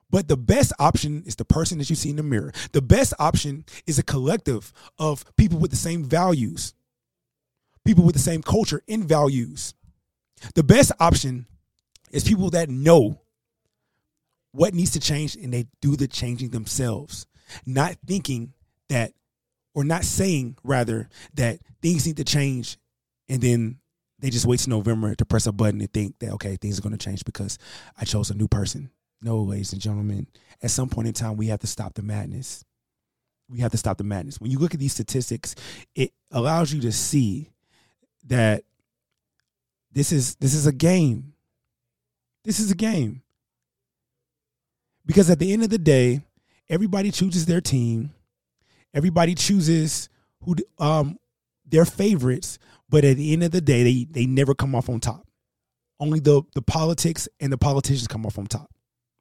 [0.10, 2.54] But the best option is the person that you see in the mirror.
[2.72, 6.74] The best option is a collective of people with the same values,
[7.86, 9.74] people with the same culture and values.
[10.56, 11.46] The best option
[12.12, 13.20] is people that know
[14.52, 17.28] what needs to change and they do the changing themselves,
[17.65, 18.54] not thinking
[18.89, 19.12] that,
[19.74, 22.78] or not saying rather, that things need to change
[23.28, 23.80] and then
[24.20, 26.82] they just wait to November to press a button and think that, okay, things are
[26.82, 27.60] going to change because
[28.00, 28.89] I chose a new person.
[29.22, 30.28] No, ladies and gentlemen,
[30.62, 32.64] at some point in time, we have to stop the madness.
[33.50, 34.40] We have to stop the madness.
[34.40, 35.56] When you look at these statistics,
[35.96, 37.50] it allows you to see
[38.28, 38.64] that
[39.92, 41.34] this is this is a game.
[42.44, 43.22] This is a game.
[45.06, 46.22] Because at the end of the day,
[46.70, 48.14] everybody chooses their team.
[48.94, 50.10] Everybody chooses
[50.44, 51.18] who um
[51.66, 55.00] their favorites, but at the end of the day, they they never come off on
[55.00, 55.26] top.
[56.00, 58.70] Only the the politics and the politicians come off on top.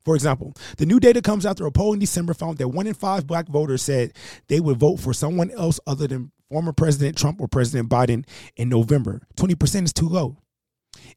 [0.07, 2.95] For example, the new data comes after a poll in December found that one in
[2.95, 4.13] five black voters said
[4.47, 8.69] they would vote for someone else other than former President Trump or President Biden in
[8.69, 9.21] November.
[9.37, 10.37] 20% is too low.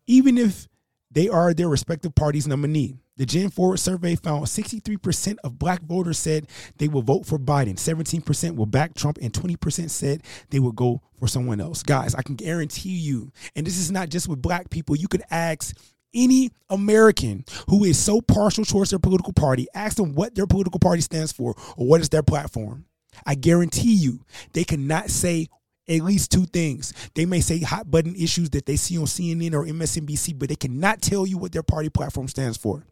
[0.08, 0.67] Even if
[1.12, 2.95] they are their respective party's nominee.
[3.17, 6.47] The Gen Forward survey found 63% of black voters said
[6.78, 11.02] they will vote for Biden, 17% will back Trump, and 20% said they would go
[11.19, 11.84] for someone else.
[11.84, 15.23] Guys, I can guarantee you, and this is not just with black people, you could
[15.30, 15.75] ask
[16.13, 20.80] any American who is so partial towards their political party, ask them what their political
[20.80, 22.86] party stands for or what is their platform.
[23.26, 25.48] I guarantee you, they cannot say
[25.88, 26.93] at least two things.
[27.15, 30.56] They may say hot button issues that they see on CNN or MSNBC, but they
[30.56, 32.86] cannot tell you what their party platform stands for.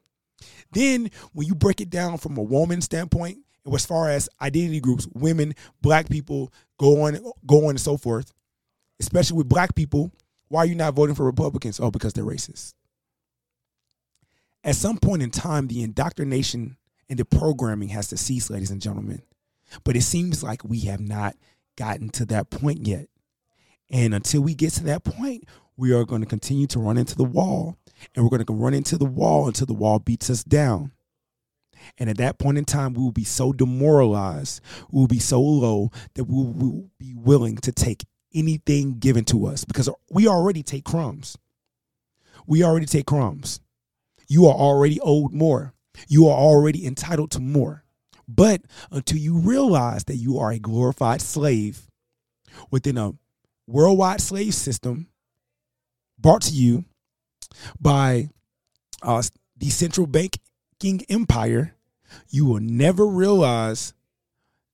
[0.72, 3.40] Then, when you break it down from a woman standpoint,
[3.72, 8.34] as far as identity groups, women, black people, go on, go on and so forth,
[9.00, 10.12] especially with black people,
[10.48, 11.80] why are you not voting for Republicans?
[11.80, 12.74] Oh, because they're racist
[14.68, 16.76] at some point in time, the indoctrination
[17.10, 19.22] and the programming has to cease, ladies and gentlemen.
[19.86, 21.38] But it seems like we have not
[21.78, 23.08] gotten to that point yet.
[23.90, 25.46] And until we get to that point,
[25.78, 27.78] we are going to continue to run into the wall.
[28.14, 30.92] And we're going to run into the wall until the wall beats us down.
[31.98, 34.60] And at that point in time, we will be so demoralized,
[34.92, 39.46] we will be so low that we will be willing to take anything given to
[39.46, 41.38] us because we already take crumbs.
[42.46, 43.62] We already take crumbs
[44.28, 45.74] you are already owed more.
[46.08, 47.84] You are already entitled to more.
[48.28, 48.62] But
[48.92, 51.88] until you realize that you are a glorified slave
[52.70, 53.14] within a
[53.68, 55.08] worldwide slave system
[56.20, 56.86] brought to you
[57.80, 58.30] by
[59.02, 59.24] uh,
[59.58, 61.76] the central banking empire,
[62.30, 63.94] you will never realize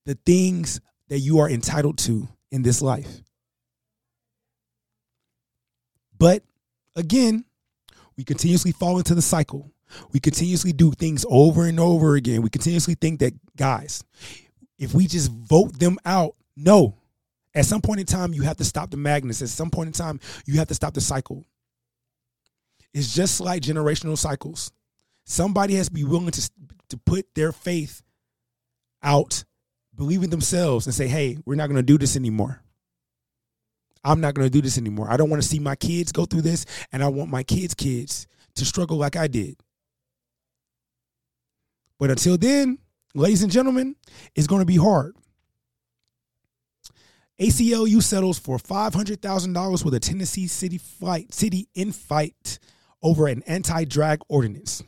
[0.05, 3.21] the things that you are entitled to in this life.
[6.17, 6.43] But
[6.95, 7.45] again,
[8.17, 9.71] we continuously fall into the cycle.
[10.11, 12.41] We continuously do things over and over again.
[12.41, 14.03] We continuously think that, guys,
[14.79, 16.97] if we just vote them out, no,
[17.55, 19.41] At some point in time, you have to stop the madness.
[19.41, 21.45] At some point in time, you have to stop the cycle.
[22.93, 24.71] It's just like generational cycles.
[25.25, 26.49] Somebody has to be willing to,
[26.89, 28.01] to put their faith
[29.03, 29.43] out,
[29.95, 32.62] believe in themselves, and say, hey, we're not going to do this anymore.
[34.03, 35.09] I'm not going to do this anymore.
[35.09, 37.73] I don't want to see my kids go through this, and I want my kids'
[37.73, 39.55] kids to struggle like I did.
[41.99, 42.79] But until then,
[43.15, 43.95] ladies and gentlemen,
[44.35, 45.15] it's going to be hard.
[47.39, 52.59] ACLU settles for $500,000 with a Tennessee city fight, city in fight
[53.01, 54.83] over an anti-drag ordinance.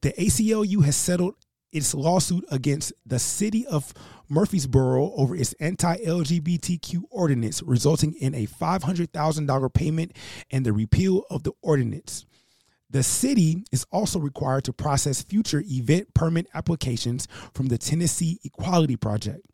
[0.00, 1.34] The ACLU has settled
[1.72, 3.94] its lawsuit against the city of
[4.32, 10.16] Murfreesboro over its anti-LGBTQ ordinance, resulting in a $500,000 payment
[10.50, 12.24] and the repeal of the ordinance.
[12.88, 18.96] The city is also required to process future event permit applications from the Tennessee Equality
[18.96, 19.46] Project.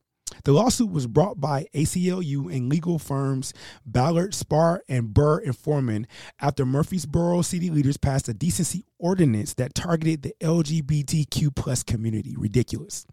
[0.44, 3.52] The lawsuit was brought by ACLU and legal firms
[3.84, 6.06] Ballard, Spahr, and Burr and Forman
[6.40, 12.34] after Murfreesboro city leaders passed a decency ordinance that targeted the LGBTQ plus community.
[12.36, 13.06] Ridiculous.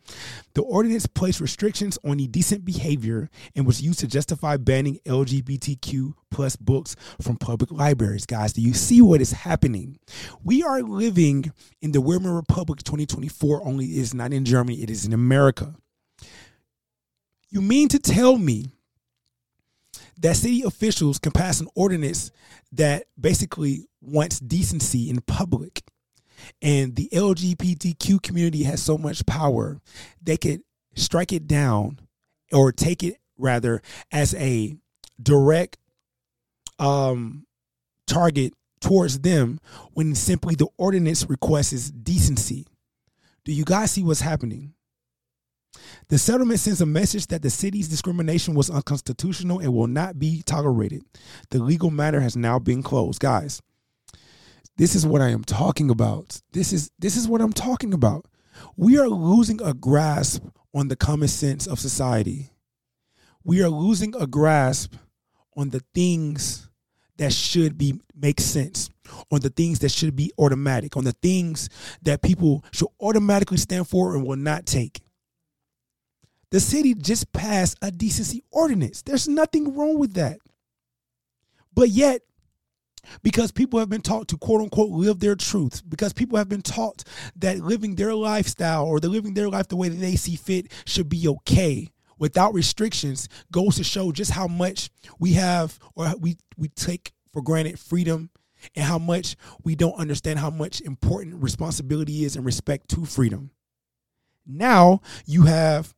[0.53, 6.55] The ordinance placed restrictions on indecent behavior and was used to justify banning LGBTQ plus
[6.55, 8.25] books from public libraries.
[8.25, 9.99] Guys, do you see what is happening?
[10.43, 11.51] We are living
[11.81, 15.75] in the Weimar Republic 2024, only it is not in Germany, it is in America.
[17.55, 18.73] You mean to tell me
[20.19, 22.29] that city officials can pass an ordinance
[22.73, 25.81] that basically wants decency in public
[26.61, 29.79] and the LGBTQ community has so much power,
[30.21, 30.63] they could
[30.95, 32.01] strike it down
[32.51, 34.75] or take it rather as a
[35.23, 35.77] direct
[36.77, 37.45] um,
[38.05, 39.61] target towards them
[39.93, 42.67] when simply the ordinance requests decency.
[43.45, 44.73] Do you guys see what's happening?
[46.09, 50.43] The settlement sends a message that the city's discrimination was unconstitutional and will not be
[50.43, 51.03] tolerated.
[51.49, 53.19] The legal matter has now been closed.
[53.19, 53.61] Guys,
[54.77, 56.41] this is what I am talking about.
[56.51, 58.25] This is this is what I'm talking about.
[58.75, 62.51] We are losing a grasp on the common sense of society.
[63.43, 64.95] We are losing a grasp
[65.55, 66.69] on the things
[67.17, 68.89] that should be make sense,
[69.31, 71.69] on the things that should be automatic, on the things
[72.01, 75.01] that people should automatically stand for and will not take.
[76.51, 79.01] The city just passed a decency ordinance.
[79.01, 80.39] There's nothing wrong with that.
[81.73, 82.21] But yet,
[83.21, 86.61] because people have been taught to quote unquote live their truth, because people have been
[86.61, 87.03] taught
[87.35, 90.71] that living their lifestyle or the living their life the way that they see fit
[90.85, 96.37] should be okay without restrictions goes to show just how much we have or we
[96.57, 98.29] we take for granted freedom
[98.75, 103.51] and how much we don't understand how much important responsibility is and respect to freedom.
[104.45, 105.93] Now you have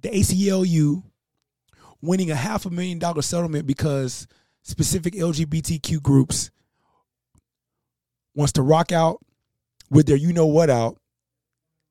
[0.00, 1.02] the ACLU
[2.00, 4.26] winning a half a million dollar settlement because
[4.62, 6.50] specific LGBTQ groups
[8.34, 9.18] wants to rock out
[9.90, 10.98] with their you know what out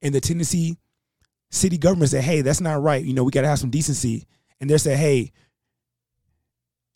[0.02, 0.78] and the Tennessee
[1.50, 3.04] city government said, hey, that's not right.
[3.04, 4.28] You know, we got to have some decency.
[4.60, 5.32] And they're saying, hey,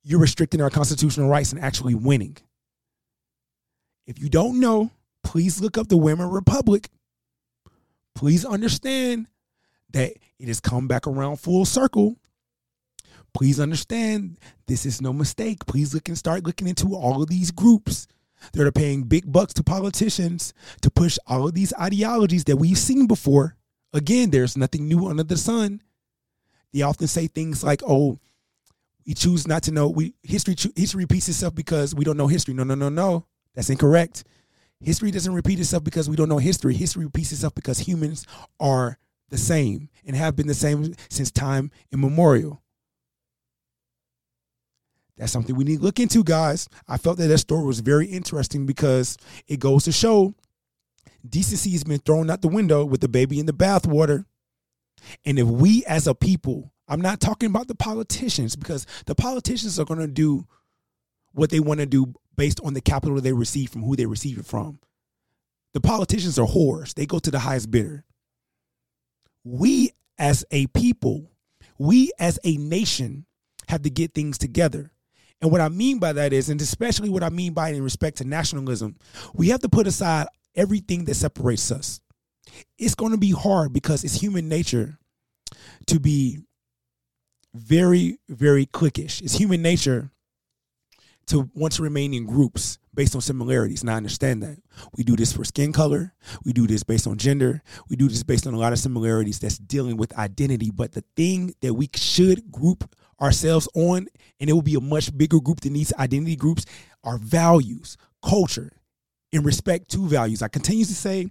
[0.03, 2.37] you're restricting our constitutional rights and actually winning.
[4.07, 4.91] If you don't know,
[5.23, 6.89] please look up the Weimar Republic.
[8.15, 9.27] Please understand
[9.93, 12.17] that it has come back around full circle.
[13.33, 15.65] Please understand this is no mistake.
[15.65, 18.07] Please look and start looking into all of these groups
[18.53, 22.77] that are paying big bucks to politicians to push all of these ideologies that we've
[22.77, 23.55] seen before.
[23.93, 25.81] Again, there's nothing new under the sun.
[26.73, 28.19] They often say things like, "Oh,
[29.05, 29.89] we choose not to know.
[29.89, 33.25] We history history repeats itself because we don't know history." No, no, no, no.
[33.53, 34.23] That's incorrect.
[34.79, 36.73] History doesn't repeat itself because we don't know history.
[36.73, 38.25] History repeats itself because humans
[38.59, 38.97] are
[39.31, 42.61] the same and have been the same since time immemorial.
[45.17, 46.67] That's something we need to look into, guys.
[46.87, 49.17] I felt that that story was very interesting because
[49.47, 50.35] it goes to show
[51.27, 54.25] decency has been thrown out the window with the baby in the bathwater.
[55.25, 59.79] And if we as a people, I'm not talking about the politicians because the politicians
[59.79, 60.47] are going to do
[61.33, 64.37] what they want to do based on the capital they receive from who they receive
[64.39, 64.79] it from.
[65.73, 66.93] The politicians are whores.
[66.93, 68.03] They go to the highest bidder
[69.43, 71.31] we as a people,
[71.77, 73.25] we as a nation
[73.67, 74.91] have to get things together.
[75.41, 77.83] And what I mean by that is, and especially what I mean by it in
[77.83, 78.97] respect to nationalism,
[79.33, 81.99] we have to put aside everything that separates us.
[82.77, 84.99] It's going to be hard because it's human nature
[85.87, 86.39] to be
[87.53, 89.21] very, very cliquish.
[89.21, 90.11] It's human nature
[91.27, 93.81] to want to remain in groups based on similarities.
[93.81, 94.57] And I understand that.
[94.95, 96.13] We do this for skin color.
[96.43, 97.61] We do this based on gender.
[97.89, 100.71] We do this based on a lot of similarities that's dealing with identity.
[100.73, 104.07] But the thing that we should group ourselves on,
[104.39, 106.65] and it will be a much bigger group than these identity groups,
[107.03, 108.71] are values, culture,
[109.31, 110.41] in respect to values.
[110.41, 111.27] I continue to say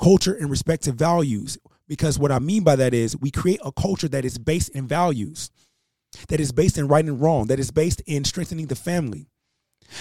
[0.00, 1.58] culture in respect to values
[1.88, 4.88] because what I mean by that is we create a culture that is based in
[4.88, 5.50] values,
[6.28, 9.28] that is based in right and wrong, that is based in strengthening the family,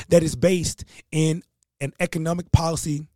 [0.10, 1.44] that is based in
[1.80, 3.08] an economic policy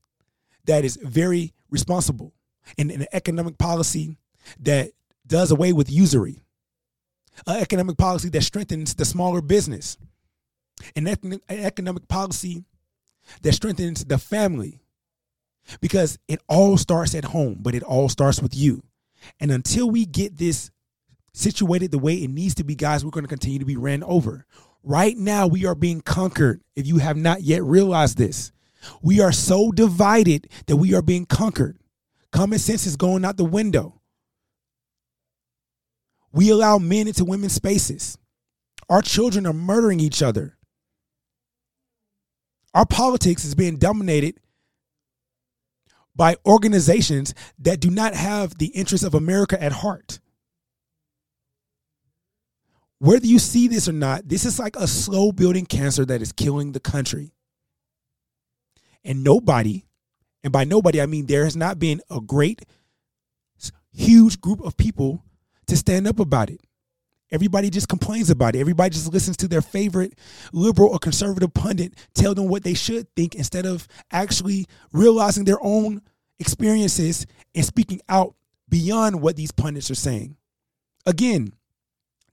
[0.65, 2.33] that is very responsible,
[2.77, 4.17] and an economic policy
[4.59, 4.91] that
[5.27, 6.41] does away with usury,
[7.47, 9.97] an economic policy that strengthens the smaller business,
[10.95, 11.07] an
[11.49, 12.63] economic policy
[13.41, 14.81] that strengthens the family.
[15.81, 18.83] Because it all starts at home, but it all starts with you.
[19.39, 20.69] And until we get this
[21.33, 24.03] situated the way it needs to be, guys, we're going to continue to be ran
[24.03, 24.45] over.
[24.87, 26.61] Right now, we are being conquered.
[26.75, 28.51] If you have not yet realized this,
[29.01, 31.79] we are so divided that we are being conquered.
[32.31, 33.99] Common sense is going out the window.
[36.31, 38.19] We allow men into women's spaces.
[38.87, 40.55] Our children are murdering each other.
[42.75, 44.39] Our politics is being dominated
[46.15, 50.19] by organizations that do not have the interests of America at heart
[53.05, 56.31] whether you see this or not, this is like a slow building cancer that is
[56.31, 57.33] killing the country.
[59.03, 59.85] And nobody,
[60.43, 62.65] and by nobody, I mean there has not been a great,
[63.93, 65.23] huge group of people
[65.67, 66.61] to stand up about it.
[67.31, 68.59] Everybody just complains about it.
[68.59, 70.17] Everybody just listens to their favorite
[70.51, 75.61] liberal or conservative pundit tell them what they should think instead of actually realizing their
[75.61, 76.01] own
[76.39, 78.35] experiences and speaking out
[78.67, 80.37] beyond what these pundits are saying.
[81.05, 81.53] Again,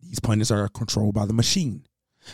[0.03, 1.87] these pundits are controlled by the machine.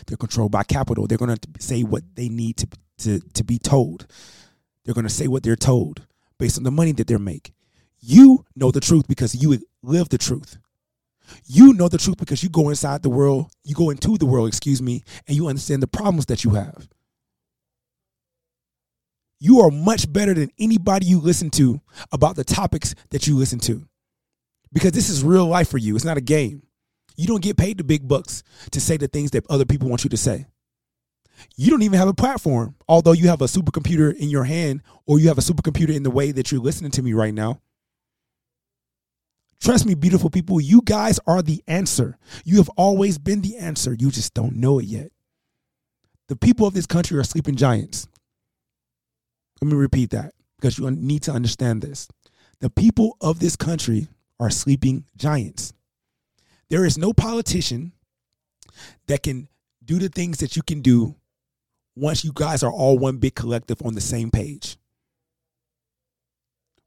[0.05, 1.07] They're controlled by capital.
[1.07, 2.67] They're going to say what they need to,
[2.99, 4.07] to, to be told.
[4.83, 6.05] They're going to say what they're told
[6.37, 7.53] based on the money that they make.
[7.99, 10.57] You know the truth because you live the truth.
[11.45, 14.47] You know the truth because you go inside the world, you go into the world,
[14.47, 16.87] excuse me, and you understand the problems that you have.
[19.39, 23.59] You are much better than anybody you listen to about the topics that you listen
[23.59, 23.87] to
[24.73, 25.95] because this is real life for you.
[25.95, 26.63] It's not a game.
[27.19, 30.05] You don't get paid the big bucks to say the things that other people want
[30.05, 30.45] you to say.
[31.57, 35.19] You don't even have a platform, although you have a supercomputer in your hand or
[35.19, 37.59] you have a supercomputer in the way that you're listening to me right now.
[39.59, 42.17] Trust me, beautiful people, you guys are the answer.
[42.45, 43.93] You have always been the answer.
[43.93, 45.11] You just don't know it yet.
[46.29, 48.07] The people of this country are sleeping giants.
[49.61, 52.07] Let me repeat that because you need to understand this.
[52.61, 54.07] The people of this country
[54.39, 55.73] are sleeping giants.
[56.69, 57.93] There is no politician
[59.07, 59.47] that can
[59.83, 61.15] do the things that you can do
[61.95, 64.77] once you guys are all one big collective on the same page.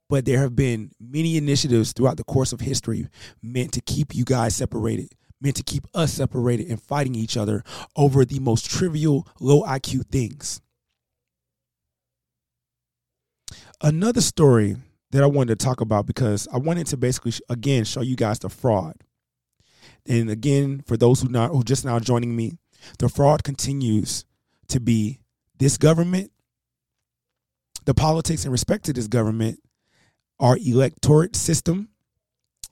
[0.09, 3.07] But there have been many initiatives throughout the course of history
[3.41, 5.09] meant to keep you guys separated,
[5.41, 7.63] meant to keep us separated and fighting each other
[7.95, 10.61] over the most trivial, low IQ things.
[13.81, 14.77] Another story
[15.11, 18.39] that I wanted to talk about because I wanted to basically, again, show you guys
[18.39, 18.95] the fraud
[20.07, 22.57] and again, for those who not who just now joining me,
[22.99, 24.25] the fraud continues
[24.67, 25.19] to be
[25.59, 26.31] this government,
[27.85, 29.59] the politics in respect to this government,
[30.39, 31.89] our electorate system,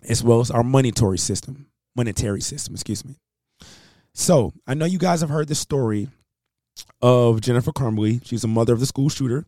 [0.08, 3.18] as well as our monetary system, monetary system, excuse me.
[4.14, 6.10] So I know you guys have heard the story
[7.02, 8.26] of Jennifer Crumbley.
[8.26, 9.46] She's a mother of the school shooter,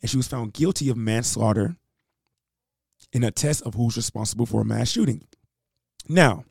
[0.00, 1.76] and she was found guilty of manslaughter
[3.12, 5.22] in a test of who's responsible for a mass shooting.
[6.08, 6.44] Now,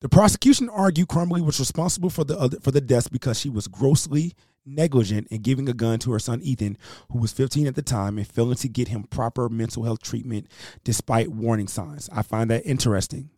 [0.00, 3.68] the prosecution argued Crumbley was responsible for the other, for the deaths because she was
[3.68, 4.34] grossly
[4.64, 6.78] negligent in giving a gun to her son Ethan,
[7.10, 10.46] who was 15 at the time, and failing to get him proper mental health treatment
[10.84, 12.08] despite warning signs.
[12.12, 13.30] I find that interesting.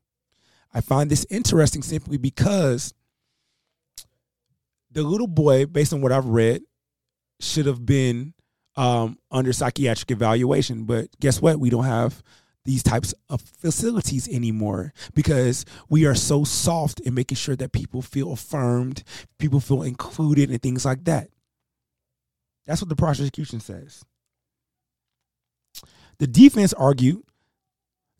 [0.72, 2.94] I find this interesting simply because
[4.90, 6.62] the little boy, based on what I've read,
[7.40, 8.34] should have been
[8.76, 10.84] um, under psychiatric evaluation.
[10.84, 11.58] But guess what?
[11.58, 12.22] We don't have
[12.64, 18.02] these types of facilities anymore because we are so soft in making sure that people
[18.02, 19.02] feel affirmed,
[19.38, 21.28] people feel included, and things like that.
[22.66, 24.04] That's what the prosecution says.
[26.18, 27.22] The defense argued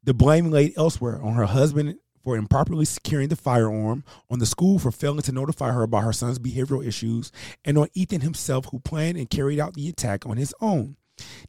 [0.03, 4.79] the blame laid elsewhere on her husband for improperly securing the firearm, on the school
[4.79, 7.33] for failing to notify her about her son's behavioral issues,
[7.65, 10.97] and on Ethan himself, who planned and carried out the attack on his own.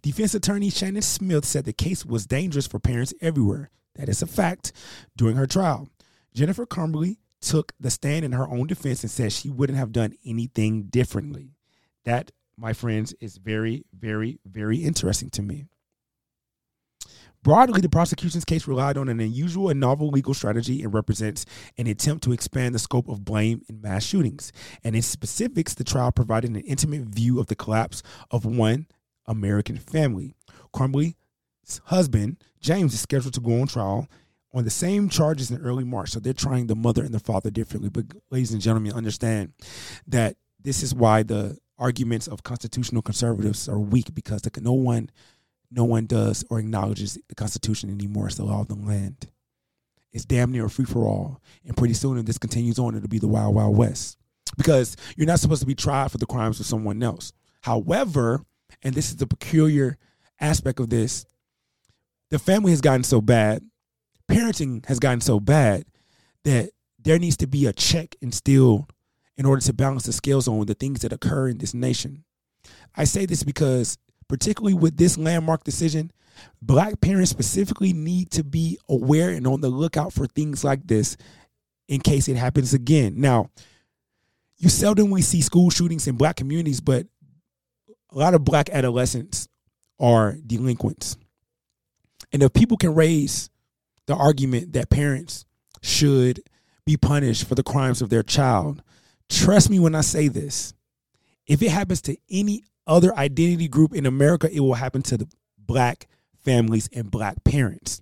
[0.01, 3.70] Defense attorney Shannon Smith said the case was dangerous for parents everywhere.
[3.95, 4.72] That is a fact
[5.16, 5.89] during her trial.
[6.34, 10.14] Jennifer Crumbley took the stand in her own defense and said she wouldn't have done
[10.26, 11.51] anything differently.
[12.05, 15.66] That my friends, is very, very, very interesting to me.
[17.41, 21.45] Broadly, the prosecution's case relied on an unusual and novel legal strategy and represents
[21.78, 24.53] an attempt to expand the scope of blame in mass shootings.
[24.82, 28.01] And in specifics, the trial provided an intimate view of the collapse
[28.32, 28.88] of one
[29.26, 30.36] American family.
[30.74, 31.15] Crumbley's
[31.86, 34.07] husband, James, is scheduled to go on trial
[34.53, 36.11] on the same charges in early March.
[36.11, 37.89] So they're trying the mother and the father differently.
[37.89, 39.53] But, ladies and gentlemen, understand
[40.07, 45.09] that this is why the arguments of constitutional conservatives are weak because no one
[45.74, 48.28] no one does or acknowledges the Constitution anymore.
[48.28, 49.28] It's the law of the land.
[50.11, 51.41] It's damn near a free for all.
[51.65, 54.17] And pretty soon, if this continues on, it'll be the wild, wild west.
[54.55, 57.34] Because you're not supposed to be tried for the crimes of someone else.
[57.61, 58.45] However,
[58.82, 59.97] and this is the peculiar
[60.39, 61.26] aspect of this,
[62.30, 63.63] the family has gotten so bad,
[64.30, 65.86] parenting has gotten so bad
[66.43, 68.91] that there needs to be a check instilled
[69.38, 72.24] in order to balance the scales on the things that occur in this nation.
[72.95, 73.97] I say this because
[74.28, 76.11] particularly with this landmark decision,
[76.61, 81.17] black parents specifically need to be aware and on the lookout for things like this
[81.88, 83.15] in case it happens again.
[83.17, 83.49] Now,
[84.57, 87.07] you seldomly see school shootings in black communities, but
[88.14, 89.47] a lot of black adolescents
[89.99, 91.18] are delinquents.
[92.32, 93.49] And if people can raise
[94.05, 95.45] the argument that parents
[95.82, 96.41] should
[96.86, 98.82] be punished for the crimes of their child,
[99.30, 100.74] trust me when I say this.
[101.47, 105.28] If it happens to any other identity group in America, it will happen to the
[105.57, 106.07] black
[106.43, 108.01] families and black parents.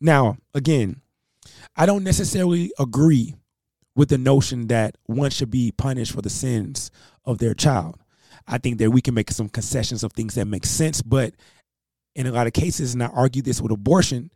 [0.00, 1.00] Now, again,
[1.76, 3.34] I don't necessarily agree
[3.94, 6.90] with the notion that one should be punished for the sins
[7.24, 7.98] of their child.
[8.46, 11.34] I think that we can make some concessions of things that make sense, but
[12.14, 14.30] in a lot of cases, and I argue this with abortion,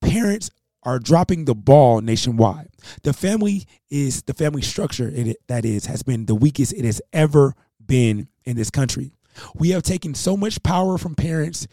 [0.00, 0.50] parents
[0.82, 2.68] are dropping the ball nationwide.
[3.02, 7.02] The family is the family structure it, that is has been the weakest it has
[7.12, 7.54] ever
[7.84, 9.12] been in this country.
[9.54, 11.66] We have taken so much power from parents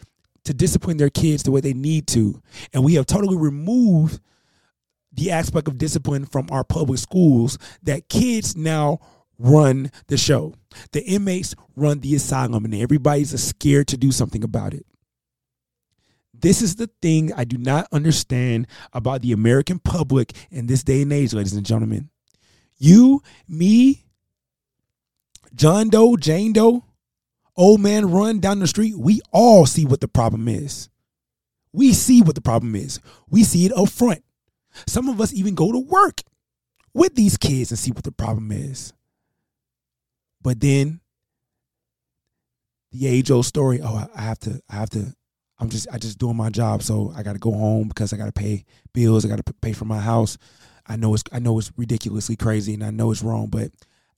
[0.44, 2.40] to discipline their kids the way they need to,
[2.72, 4.20] and we have totally removed
[5.12, 9.00] the aspect of discipline from our public schools that kids now
[9.38, 10.54] run the show.
[10.92, 14.86] The inmates run the asylum, and everybody's scared to do something about it.
[16.38, 21.02] This is the thing I do not understand about the American public in this day
[21.02, 22.10] and age, ladies and gentlemen.
[22.78, 24.04] You, me,
[25.54, 26.84] John Doe, Jane Doe,
[27.56, 30.90] old man run down the street, we all see what the problem is.
[31.72, 33.00] We see what the problem is.
[33.30, 34.22] We see it up front.
[34.86, 36.20] Some of us even go to work
[36.92, 38.92] with these kids and see what the problem is.
[40.46, 41.00] But then
[42.92, 45.12] the age old story, oh, I have to, I have to,
[45.58, 46.84] I'm just, I just doing my job.
[46.84, 49.24] So I got to go home because I got to pay bills.
[49.24, 50.38] I got to pay for my house.
[50.86, 53.72] I know it's, I know it's ridiculously crazy and I know it's wrong, but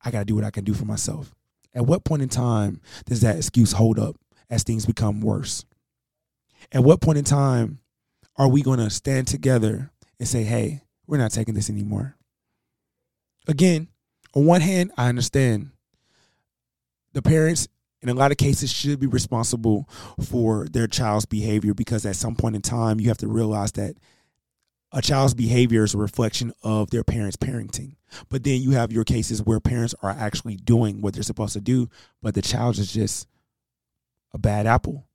[0.05, 1.35] I got to do what I can do for myself.
[1.75, 4.17] At what point in time does that excuse hold up
[4.51, 5.65] as things become worse?
[6.73, 7.79] At what point in time
[8.37, 12.17] are we going to stand together and say, hey, we're not taking this anymore?
[13.47, 13.89] Again,
[14.35, 15.71] on one hand, I understand
[17.13, 17.69] the parents
[18.01, 19.89] in a lot of cases should be responsible
[20.25, 23.97] for their child's behavior because at some point in time you have to realize that
[24.93, 27.97] a child's behavior is a reflection of their parents' parenting.
[28.29, 31.61] But then you have your cases where parents are actually doing what they're supposed to
[31.61, 31.89] do,
[32.23, 33.27] but the child is just
[34.33, 35.07] a bad apple.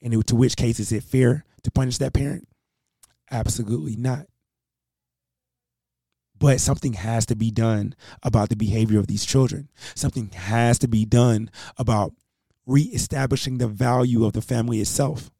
[0.00, 2.48] And to which case is it fair to punish that parent?
[3.30, 4.26] Absolutely not.
[6.38, 9.68] But something has to be done about the behavior of these children.
[9.94, 12.12] Something has to be done about
[12.66, 15.30] reestablishing the value of the family itself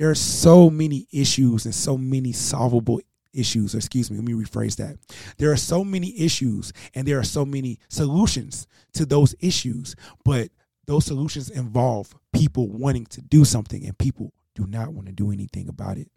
[0.00, 3.02] there are so many issues and so many solvable
[3.34, 3.74] issues.
[3.74, 4.96] Excuse me, let me rephrase that.
[5.36, 10.48] There are so many issues and there are so many solutions to those issues, but
[10.86, 15.30] those solutions involve people wanting to do something and people do not want to do
[15.30, 16.10] anything about it.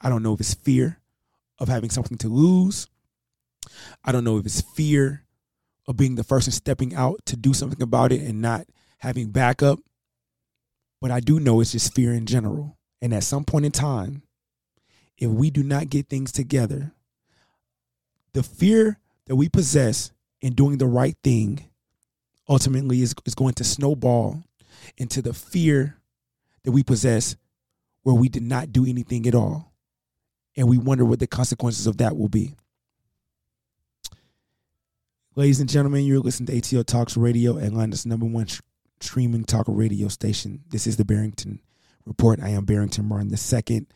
[0.00, 0.98] I don't know if it's fear
[1.62, 2.88] of having something to lose.
[4.04, 5.24] I don't know if it's fear
[5.86, 8.66] of being the first and stepping out to do something about it and not
[8.98, 9.78] having backup.
[11.00, 12.76] But I do know it's just fear in general.
[13.00, 14.22] And at some point in time,
[15.16, 16.92] if we do not get things together,
[18.32, 20.10] the fear that we possess
[20.40, 21.68] in doing the right thing
[22.48, 24.42] ultimately is, is going to snowball
[24.96, 25.96] into the fear
[26.64, 27.36] that we possess
[28.02, 29.71] where we did not do anything at all.
[30.56, 32.54] And we wonder what the consequences of that will be.
[35.34, 38.46] Ladies and gentlemen, you're listening to ATL Talks Radio, Atlanta's number one
[39.00, 40.62] streaming talk radio station.
[40.68, 41.60] This is the Barrington
[42.04, 42.38] Report.
[42.42, 43.86] I am Barrington Martin II.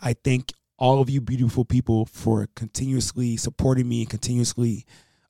[0.00, 4.84] I thank all of you beautiful people for continuously supporting me and continuously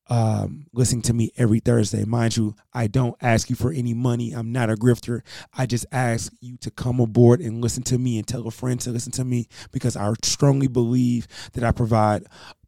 [0.08, 2.04] um, listening to me every Thursday.
[2.04, 4.32] Mind you, I don't ask you for any money.
[4.32, 5.22] I'm not a grifter.
[5.56, 8.80] I just ask you to come aboard and listen to me and tell a friend
[8.80, 12.26] to listen to me because I strongly believe that I provide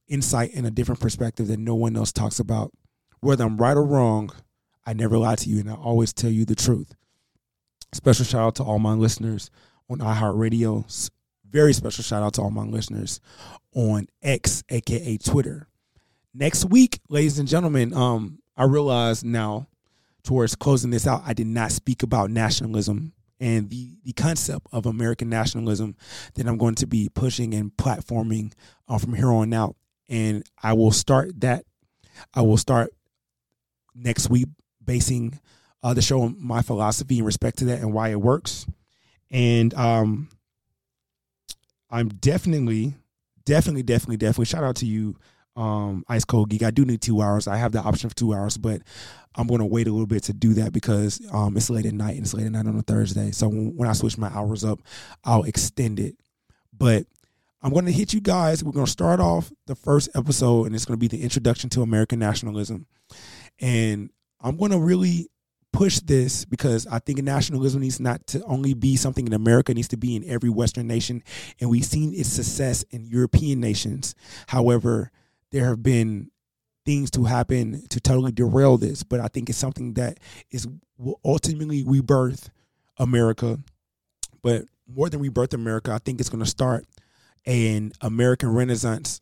[0.09, 2.73] insight and a different perspective that no one else talks about.
[3.21, 4.31] Whether I'm right or wrong,
[4.87, 6.95] I never lie to you and I always tell you the truth.
[7.93, 9.51] Special shout out to all my listeners
[9.89, 11.11] on iHeartRadio.
[11.49, 13.21] Very special shout out to all my listeners
[13.75, 15.69] on X, aka Twitter.
[16.35, 19.69] Next week, ladies and gentlemen, um, I realize now
[20.23, 24.87] towards closing this out, I did not speak about nationalism and the, the concept of
[24.87, 25.97] American nationalism
[26.35, 28.53] that I'm going to be pushing and platforming
[28.89, 29.77] uh, from here on out.
[30.09, 31.65] And I will start that.
[32.35, 32.93] I will start
[33.95, 34.49] next week
[34.85, 35.39] basing
[35.83, 38.67] uh, the show on my philosophy in respect to that and why it works.
[39.31, 40.29] And um,
[41.91, 42.95] I'm definitely,
[43.45, 45.17] definitely, definitely, definitely shout out to you,
[45.59, 46.63] um, Ice Cold Geek.
[46.63, 47.49] I do need two hours.
[47.49, 48.81] I have the option for two hours, but
[49.35, 51.95] I'm going to wait a little bit to do that because um, it's late at
[51.95, 53.33] night and it's late at night on a Thursday.
[53.33, 54.79] So when I switch my hours up,
[55.25, 56.17] I'll extend it.
[56.77, 57.07] But
[57.61, 58.63] I'm going to hit you guys.
[58.63, 61.69] We're going to start off the first episode, and it's going to be the introduction
[61.71, 62.87] to American nationalism.
[63.61, 65.29] And I'm going to really
[65.73, 69.89] push this because I think nationalism needs not to only be something in America, needs
[69.89, 71.23] to be in every Western nation.
[71.61, 74.15] And we've seen its success in European nations.
[74.47, 75.11] However,
[75.53, 76.31] there have been
[76.85, 80.19] things to happen to totally derail this, but I think it's something that
[80.51, 82.51] is will ultimately rebirth
[82.99, 83.59] America.
[84.43, 86.87] But more than rebirth America, I think it's going to start
[87.47, 89.21] an American Renaissance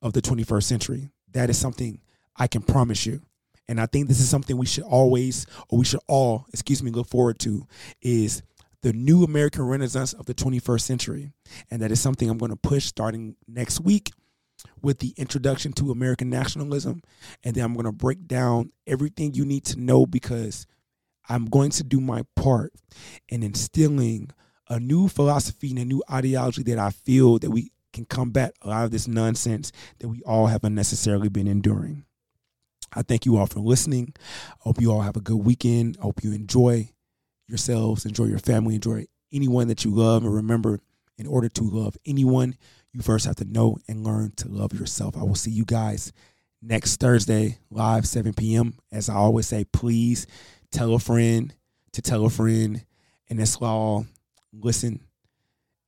[0.00, 1.10] of the 21st century.
[1.32, 2.00] That is something
[2.36, 3.20] I can promise you.
[3.68, 6.90] And I think this is something we should always, or we should all, excuse me,
[6.90, 7.66] look forward to
[8.00, 8.42] is
[8.82, 11.30] the new American Renaissance of the 21st century.
[11.70, 14.10] And that is something I'm going to push starting next week
[14.80, 17.02] with the introduction to American nationalism.
[17.44, 20.66] And then I'm going to break down everything you need to know because
[21.28, 22.72] I'm going to do my part
[23.28, 24.30] in instilling
[24.68, 28.68] a new philosophy and a new ideology that I feel that we can combat a
[28.68, 32.04] lot of this nonsense that we all have unnecessarily been enduring.
[32.94, 34.14] I thank you all for listening.
[34.18, 35.96] I hope you all have a good weekend.
[35.98, 36.90] I hope you enjoy
[37.48, 40.24] yourselves, enjoy your family, enjoy anyone that you love.
[40.24, 40.80] And remember,
[41.18, 42.56] in order to love anyone,
[42.92, 45.16] you first have to know and learn to love yourself.
[45.16, 46.12] I will see you guys
[46.60, 48.74] next Thursday, live 7 p.m.
[48.90, 50.26] As I always say, please
[50.70, 51.54] tell a friend
[51.92, 52.84] to tell a friend.
[53.28, 54.06] And let's all
[54.52, 55.00] listen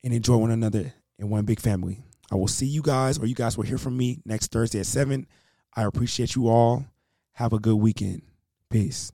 [0.03, 1.99] and enjoy one another in one big family.
[2.31, 4.87] I will see you guys, or you guys will hear from me next Thursday at
[4.87, 5.27] 7.
[5.75, 6.85] I appreciate you all.
[7.33, 8.23] Have a good weekend.
[8.69, 9.11] Peace.